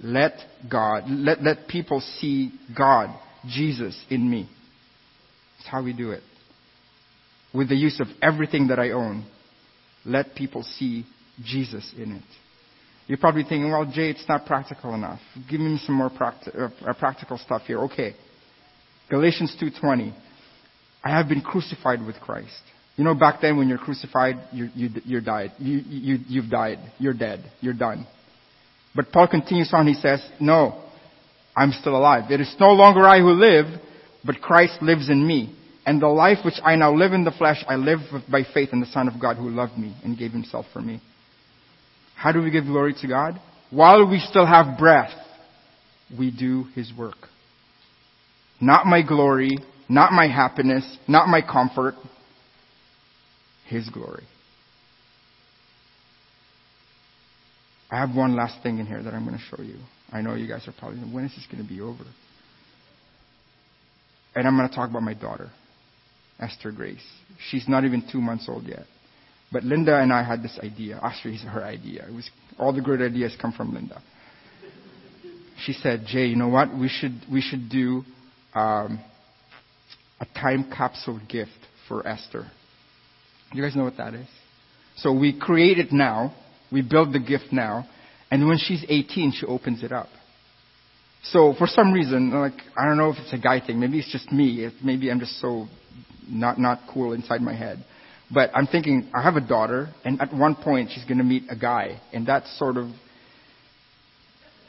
let 0.01 0.33
God, 0.69 1.03
let, 1.07 1.41
let 1.41 1.67
people 1.67 2.01
see 2.19 2.51
God, 2.77 3.09
Jesus 3.47 3.99
in 4.09 4.29
me. 4.29 4.49
That's 5.57 5.69
how 5.69 5.83
we 5.83 5.93
do 5.93 6.11
it. 6.11 6.23
With 7.53 7.69
the 7.69 7.75
use 7.75 7.99
of 8.01 8.07
everything 8.21 8.67
that 8.67 8.79
I 8.79 8.91
own, 8.91 9.25
let 10.03 10.35
people 10.35 10.63
see 10.63 11.05
Jesus 11.43 11.93
in 11.97 12.13
it. 12.13 12.23
You're 13.07 13.19
probably 13.19 13.43
thinking, 13.43 13.69
well, 13.69 13.85
Jay, 13.85 14.09
it's 14.09 14.27
not 14.27 14.45
practical 14.45 14.93
enough. 14.95 15.19
Give 15.49 15.59
me 15.59 15.79
some 15.85 15.95
more 15.95 16.09
practi- 16.09 16.71
uh, 16.87 16.93
practical 16.93 17.37
stuff 17.37 17.63
here. 17.67 17.79
Okay. 17.81 18.15
Galatians 19.09 19.55
2.20. 19.61 20.13
I 21.03 21.09
have 21.09 21.29
been 21.29 21.41
crucified 21.41 22.03
with 22.03 22.15
Christ. 22.15 22.61
You 22.95 23.03
know, 23.03 23.13
back 23.13 23.41
then 23.41 23.57
when 23.57 23.67
you're 23.67 23.77
crucified, 23.77 24.35
you, 24.51 24.69
you, 24.73 24.89
you're 25.03 25.21
died. 25.21 25.51
You, 25.59 25.81
you, 25.87 26.17
you've 26.27 26.49
died. 26.49 26.79
You're 26.97 27.13
dead. 27.13 27.43
You're 27.61 27.73
done. 27.73 28.07
But 28.95 29.11
Paul 29.11 29.27
continues 29.27 29.69
on. 29.73 29.85
He 29.85 29.93
says, 29.93 30.27
no, 30.39 30.81
I'm 31.55 31.71
still 31.73 31.95
alive. 31.95 32.31
It 32.31 32.41
is 32.41 32.55
no 32.59 32.71
longer 32.71 33.05
I 33.05 33.19
who 33.19 33.31
live, 33.31 33.65
but 34.23 34.41
Christ 34.41 34.81
lives 34.81 35.09
in 35.09 35.25
me. 35.25 35.55
And 35.85 36.01
the 36.01 36.07
life 36.07 36.39
which 36.43 36.55
I 36.63 36.75
now 36.75 36.93
live 36.95 37.13
in 37.13 37.23
the 37.23 37.31
flesh, 37.31 37.63
I 37.67 37.75
live 37.75 37.99
by 38.31 38.41
faith 38.51 38.69
in 38.71 38.79
the 38.79 38.87
Son 38.87 39.07
of 39.07 39.21
God 39.21 39.35
who 39.37 39.49
loved 39.49 39.77
me 39.77 39.95
and 40.03 40.17
gave 40.17 40.31
himself 40.31 40.65
for 40.73 40.81
me. 40.81 41.01
How 42.15 42.31
do 42.31 42.41
we 42.41 42.51
give 42.51 42.65
glory 42.65 42.95
to 43.01 43.07
God? 43.07 43.39
While 43.69 44.09
we 44.09 44.19
still 44.19 44.45
have 44.45 44.77
breath, 44.77 45.11
we 46.17 46.31
do 46.31 46.65
his 46.75 46.91
work. 46.97 47.17
Not 48.61 48.85
my 48.85 49.01
glory, 49.01 49.51
not 49.89 50.11
my 50.11 50.27
happiness, 50.27 50.85
not 51.07 51.27
my 51.27 51.41
comfort, 51.41 51.95
his 53.67 53.89
glory. 53.89 54.23
I 57.91 57.99
have 57.99 58.15
one 58.15 58.35
last 58.35 58.61
thing 58.63 58.79
in 58.79 58.85
here 58.85 59.01
that 59.03 59.13
I'm 59.13 59.25
going 59.25 59.37
to 59.37 59.55
show 59.55 59.61
you. 59.61 59.77
I 60.11 60.21
know 60.21 60.35
you 60.35 60.47
guys 60.47 60.67
are 60.67 60.73
probably, 60.77 60.99
when 60.99 61.25
is 61.25 61.35
this 61.35 61.47
going 61.51 61.63
to 61.63 61.69
be 61.69 61.81
over? 61.81 62.03
And 64.35 64.47
I'm 64.47 64.57
going 64.57 64.67
to 64.67 64.75
talk 64.75 64.89
about 64.89 65.03
my 65.03 65.13
daughter, 65.13 65.49
Esther 66.39 66.71
Grace. 66.71 67.05
She's 67.49 67.67
not 67.67 67.85
even 67.85 68.07
two 68.11 68.21
months 68.21 68.47
old 68.49 68.65
yet. 68.65 68.85
But 69.55 69.63
Linda 69.63 69.97
and 69.97 70.11
I 70.11 70.21
had 70.21 70.43
this 70.43 70.59
idea. 70.61 70.99
Actually, 71.01 71.35
it's 71.35 71.43
her 71.45 71.63
idea. 71.63 72.05
It 72.05 72.13
was 72.13 72.29
all 72.59 72.73
the 72.73 72.81
great 72.81 72.99
ideas 72.99 73.33
come 73.41 73.53
from 73.53 73.73
Linda. 73.73 74.01
She 75.65 75.71
said, 75.71 76.03
"Jay, 76.05 76.25
you 76.25 76.35
know 76.35 76.49
what? 76.49 76.77
We 76.77 76.89
should 76.89 77.21
we 77.31 77.39
should 77.39 77.69
do 77.69 78.03
um, 78.53 78.99
a 80.19 80.25
time 80.37 80.69
capsule 80.69 81.21
gift 81.29 81.57
for 81.87 82.05
Esther. 82.05 82.51
You 83.53 83.63
guys 83.63 83.77
know 83.77 83.85
what 83.85 83.95
that 83.95 84.13
is? 84.13 84.27
So 84.97 85.17
we 85.17 85.31
create 85.31 85.77
it 85.77 85.93
now. 85.93 86.35
We 86.69 86.81
build 86.81 87.13
the 87.13 87.19
gift 87.19 87.53
now, 87.53 87.87
and 88.29 88.49
when 88.49 88.57
she's 88.57 88.83
18, 88.89 89.35
she 89.39 89.45
opens 89.45 89.83
it 89.83 89.93
up. 89.93 90.09
So 91.23 91.53
for 91.57 91.67
some 91.67 91.93
reason, 91.93 92.31
like 92.31 92.59
I 92.77 92.83
don't 92.83 92.97
know 92.97 93.11
if 93.11 93.19
it's 93.19 93.31
a 93.31 93.37
guy 93.37 93.65
thing. 93.65 93.79
Maybe 93.79 93.99
it's 93.99 94.11
just 94.11 94.33
me. 94.33 94.69
Maybe 94.83 95.09
I'm 95.09 95.21
just 95.21 95.39
so 95.39 95.67
not 96.27 96.59
not 96.59 96.81
cool 96.93 97.13
inside 97.13 97.39
my 97.39 97.55
head. 97.55 97.85
But 98.33 98.49
I'm 98.53 98.67
thinking, 98.67 99.09
I 99.13 99.21
have 99.21 99.35
a 99.35 99.47
daughter, 99.47 99.89
and 100.03 100.19
at 100.19 100.33
one 100.33 100.55
point 100.55 100.89
she's 100.93 101.05
going 101.05 101.19
to 101.19 101.23
meet 101.23 101.43
a 101.49 101.55
guy, 101.55 102.01
and 102.11 102.27
that 102.27 102.45
sort 102.57 102.77
of 102.77 102.89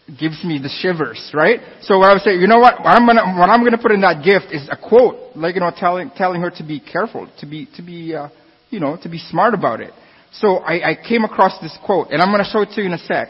gives 0.07 0.45
me 0.45 0.59
the 0.62 0.69
shivers, 0.69 1.31
right? 1.35 1.61
So 1.81 1.99
what 1.99 2.11
I 2.11 2.14
would 2.14 2.23
say, 2.23 2.37
you 2.37 2.47
know 2.47 2.61
what? 2.61 2.75
I'm 2.79 3.07
gonna 3.07 3.38
what 3.38 3.49
I'm 3.51 3.64
gonna 3.64 3.79
put 3.79 3.90
in 3.90 4.03
that 4.03 4.25
gift 4.25 4.55
is 4.55 4.69
a 4.71 4.77
quote, 4.77 5.35
like 5.35 5.55
you 5.55 5.61
know, 5.61 5.73
telling 5.77 6.11
telling 6.16 6.40
her 6.42 6.51
to 6.51 6.62
be 6.62 6.79
careful, 6.81 7.29
to 7.40 7.47
be 7.47 7.66
to 7.77 7.83
be 7.83 8.14
uh, 8.14 8.29
you 8.71 8.79
know, 8.79 8.97
to 9.03 9.09
be 9.09 9.19
smart 9.19 9.55
about 9.55 9.81
it. 9.81 9.92
So 10.35 10.59
I, 10.59 10.90
I 10.90 10.95
came 11.09 11.25
across 11.25 11.59
this 11.61 11.77
quote, 11.85 12.09
and 12.11 12.23
I'm 12.23 12.31
gonna 12.31 12.45
show 12.45 12.62
it 12.62 12.71
to 12.75 12.81
you 12.81 12.87
in 12.87 12.92
a 12.92 12.99
sec. 12.99 13.29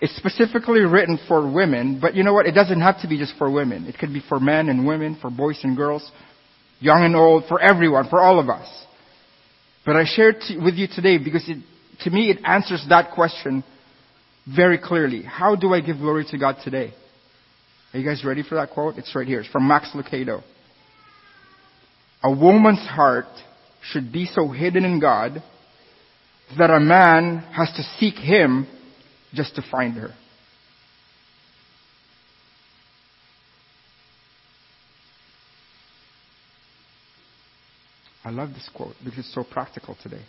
It's 0.00 0.16
specifically 0.16 0.80
written 0.80 1.18
for 1.28 1.50
women, 1.50 1.98
but 2.00 2.14
you 2.14 2.24
know 2.24 2.32
what? 2.32 2.46
It 2.46 2.52
doesn't 2.52 2.80
have 2.80 3.00
to 3.02 3.08
be 3.08 3.18
just 3.18 3.34
for 3.36 3.50
women. 3.50 3.86
It 3.86 3.98
could 3.98 4.12
be 4.12 4.22
for 4.28 4.40
men 4.40 4.68
and 4.68 4.86
women, 4.86 5.18
for 5.20 5.30
boys 5.30 5.60
and 5.62 5.76
girls, 5.76 6.10
young 6.80 7.04
and 7.04 7.14
old, 7.14 7.44
for 7.48 7.60
everyone, 7.60 8.08
for 8.08 8.20
all 8.20 8.38
of 8.38 8.48
us. 8.48 8.66
But 9.84 9.96
I 9.96 10.04
share 10.04 10.30
it 10.30 10.62
with 10.62 10.74
you 10.74 10.86
today 10.86 11.18
because 11.18 11.48
it, 11.48 11.58
to 12.04 12.10
me 12.10 12.30
it 12.30 12.38
answers 12.44 12.84
that 12.88 13.12
question 13.14 13.62
very 14.46 14.78
clearly. 14.78 15.22
How 15.22 15.56
do 15.56 15.74
I 15.74 15.80
give 15.80 15.98
glory 15.98 16.24
to 16.30 16.38
God 16.38 16.56
today? 16.64 16.92
Are 17.92 17.98
you 17.98 18.04
guys 18.04 18.24
ready 18.24 18.42
for 18.42 18.56
that 18.56 18.70
quote? 18.70 18.96
It's 18.96 19.14
right 19.14 19.26
here. 19.26 19.40
It's 19.40 19.48
from 19.50 19.68
Max 19.68 19.90
Lucado. 19.94 20.42
A 22.22 22.30
woman's 22.30 22.86
heart 22.86 23.26
should 23.82 24.12
be 24.12 24.26
so 24.26 24.48
hidden 24.48 24.84
in 24.84 24.98
God 24.98 25.42
that 26.58 26.70
a 26.70 26.80
man 26.80 27.38
has 27.54 27.70
to 27.76 27.82
seek 27.98 28.14
him 28.14 28.66
just 29.34 29.54
to 29.56 29.62
find 29.70 29.94
her. 29.94 30.10
I 38.24 38.30
love 38.30 38.50
this 38.50 38.68
quote 38.74 38.94
because 39.04 39.18
it's 39.18 39.34
so 39.34 39.44
practical 39.44 39.96
today. 40.02 40.22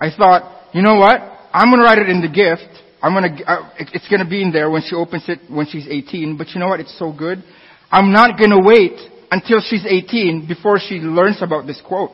I 0.00 0.10
thought, 0.10 0.74
you 0.74 0.82
know 0.82 0.96
what? 0.96 1.20
I'm 1.52 1.70
going 1.70 1.78
to 1.78 1.84
write 1.84 1.98
it 1.98 2.08
in 2.08 2.20
the 2.20 2.28
gift. 2.28 2.68
I'm 3.00 3.14
going 3.14 3.36
to, 3.36 3.44
uh, 3.44 3.70
it's 3.78 4.08
going 4.08 4.22
to 4.22 4.28
be 4.28 4.42
in 4.42 4.50
there 4.50 4.68
when 4.68 4.82
she 4.82 4.96
opens 4.96 5.24
it 5.28 5.38
when 5.48 5.66
she's 5.66 5.86
18. 5.88 6.36
But 6.36 6.48
you 6.50 6.60
know 6.60 6.66
what? 6.66 6.80
It's 6.80 6.98
so 6.98 7.12
good. 7.12 7.44
I'm 7.90 8.12
not 8.12 8.36
going 8.36 8.50
to 8.50 8.58
wait 8.58 8.98
until 9.30 9.60
she's 9.60 9.86
18 9.86 10.48
before 10.48 10.78
she 10.80 10.96
learns 10.96 11.40
about 11.40 11.66
this 11.66 11.80
quote. 11.86 12.10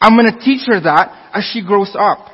I'm 0.00 0.16
going 0.16 0.30
to 0.30 0.38
teach 0.38 0.62
her 0.66 0.80
that 0.80 1.30
as 1.34 1.44
she 1.52 1.64
grows 1.64 1.96
up. 1.98 2.26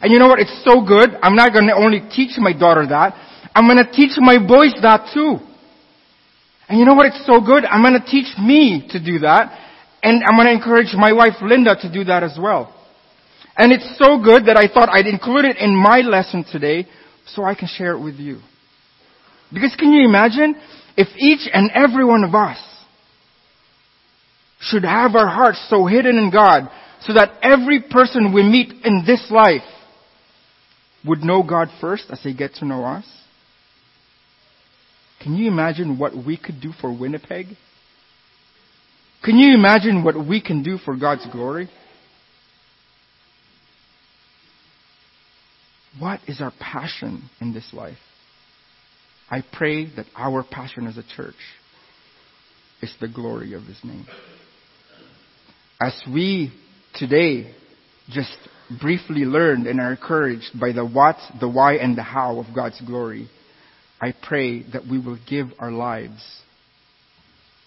And 0.00 0.12
you 0.12 0.18
know 0.18 0.26
what? 0.26 0.40
It's 0.40 0.64
so 0.64 0.84
good. 0.84 1.10
I'm 1.22 1.36
not 1.36 1.52
going 1.52 1.66
to 1.68 1.74
only 1.74 2.02
teach 2.10 2.36
my 2.38 2.52
daughter 2.52 2.84
that. 2.88 3.14
I'm 3.54 3.68
going 3.68 3.78
to 3.78 3.90
teach 3.90 4.18
my 4.18 4.38
boys 4.38 4.74
that 4.82 5.14
too. 5.14 5.38
And 6.68 6.78
you 6.78 6.84
know 6.84 6.94
what? 6.94 7.06
It's 7.06 7.24
so 7.24 7.40
good. 7.40 7.64
I'm 7.64 7.82
going 7.82 8.00
to 8.00 8.04
teach 8.04 8.36
me 8.38 8.88
to 8.90 8.98
do 8.98 9.20
that. 9.20 9.63
And 10.04 10.22
I'm 10.22 10.36
going 10.36 10.46
to 10.46 10.52
encourage 10.52 10.94
my 10.94 11.14
wife 11.14 11.40
Linda 11.40 11.74
to 11.80 11.90
do 11.90 12.04
that 12.04 12.22
as 12.22 12.36
well. 12.38 12.72
And 13.56 13.72
it's 13.72 13.96
so 13.98 14.22
good 14.22 14.46
that 14.46 14.56
I 14.58 14.68
thought 14.68 14.90
I'd 14.90 15.06
include 15.06 15.46
it 15.46 15.56
in 15.56 15.74
my 15.74 16.00
lesson 16.00 16.44
today 16.44 16.86
so 17.26 17.42
I 17.42 17.54
can 17.54 17.68
share 17.68 17.92
it 17.92 18.00
with 18.00 18.16
you. 18.16 18.40
Because 19.50 19.74
can 19.78 19.92
you 19.92 20.04
imagine 20.04 20.56
if 20.94 21.08
each 21.16 21.48
and 21.50 21.70
every 21.72 22.04
one 22.04 22.22
of 22.22 22.34
us 22.34 22.58
should 24.60 24.84
have 24.84 25.14
our 25.14 25.28
hearts 25.28 25.64
so 25.70 25.86
hidden 25.86 26.18
in 26.18 26.30
God 26.30 26.68
so 27.00 27.14
that 27.14 27.38
every 27.42 27.80
person 27.80 28.34
we 28.34 28.42
meet 28.42 28.72
in 28.84 29.04
this 29.06 29.30
life 29.30 29.62
would 31.06 31.20
know 31.20 31.42
God 31.42 31.68
first 31.80 32.04
as 32.10 32.20
they 32.22 32.34
get 32.34 32.54
to 32.56 32.66
know 32.66 32.84
us? 32.84 33.06
Can 35.22 35.34
you 35.34 35.48
imagine 35.48 35.98
what 35.98 36.12
we 36.14 36.36
could 36.36 36.60
do 36.60 36.72
for 36.78 36.92
Winnipeg? 36.92 37.46
Can 39.24 39.38
you 39.38 39.54
imagine 39.54 40.04
what 40.04 40.14
we 40.28 40.42
can 40.42 40.62
do 40.62 40.76
for 40.76 40.94
God's 40.96 41.26
glory? 41.32 41.70
What 45.98 46.20
is 46.28 46.42
our 46.42 46.52
passion 46.60 47.30
in 47.40 47.54
this 47.54 47.66
life? 47.72 47.96
I 49.30 49.42
pray 49.50 49.86
that 49.96 50.04
our 50.14 50.44
passion 50.44 50.86
as 50.86 50.98
a 50.98 51.04
church 51.16 51.34
is 52.82 52.94
the 53.00 53.08
glory 53.08 53.54
of 53.54 53.62
His 53.62 53.78
name. 53.82 54.06
As 55.80 55.98
we 56.12 56.52
today 56.94 57.54
just 58.10 58.36
briefly 58.78 59.24
learned 59.24 59.66
and 59.66 59.80
are 59.80 59.92
encouraged 59.92 60.60
by 60.60 60.72
the 60.72 60.84
what, 60.84 61.16
the 61.40 61.48
why, 61.48 61.76
and 61.76 61.96
the 61.96 62.02
how 62.02 62.38
of 62.40 62.54
God's 62.54 62.80
glory, 62.82 63.30
I 64.02 64.12
pray 64.22 64.64
that 64.72 64.86
we 64.86 64.98
will 64.98 65.18
give 65.26 65.46
our 65.58 65.72
lives 65.72 66.22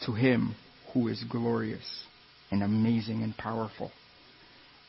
to 0.05 0.11
Him 0.11 0.53
who 0.93 1.07
is 1.07 1.23
glorious 1.29 2.03
and 2.51 2.63
amazing 2.63 3.23
and 3.23 3.35
powerful. 3.37 3.91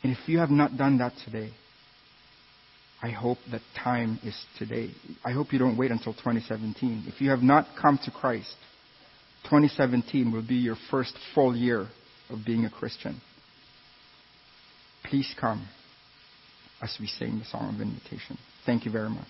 And 0.02 0.12
if 0.12 0.28
you 0.28 0.38
have 0.38 0.50
not 0.50 0.76
done 0.76 0.98
that 0.98 1.12
today, 1.24 1.50
I 3.02 3.10
hope 3.10 3.38
that 3.50 3.62
time 3.76 4.18
is 4.24 4.36
today. 4.58 4.90
I 5.24 5.32
hope 5.32 5.52
you 5.52 5.58
don't 5.58 5.76
wait 5.76 5.90
until 5.90 6.12
2017. 6.14 7.04
If 7.06 7.20
you 7.20 7.30
have 7.30 7.42
not 7.42 7.66
come 7.80 7.98
to 8.04 8.10
Christ, 8.10 8.56
2017 9.44 10.32
will 10.32 10.46
be 10.46 10.56
your 10.56 10.76
first 10.90 11.16
full 11.34 11.56
year 11.56 11.86
of 12.28 12.38
being 12.44 12.64
a 12.64 12.70
Christian. 12.70 13.20
Please 15.04 15.32
come 15.40 15.66
as 16.82 16.96
we 17.00 17.06
sing 17.06 17.38
the 17.38 17.44
song 17.44 17.74
of 17.74 17.80
invitation. 17.80 18.36
Thank 18.66 18.84
you 18.84 18.90
very 18.90 19.10
much. 19.10 19.28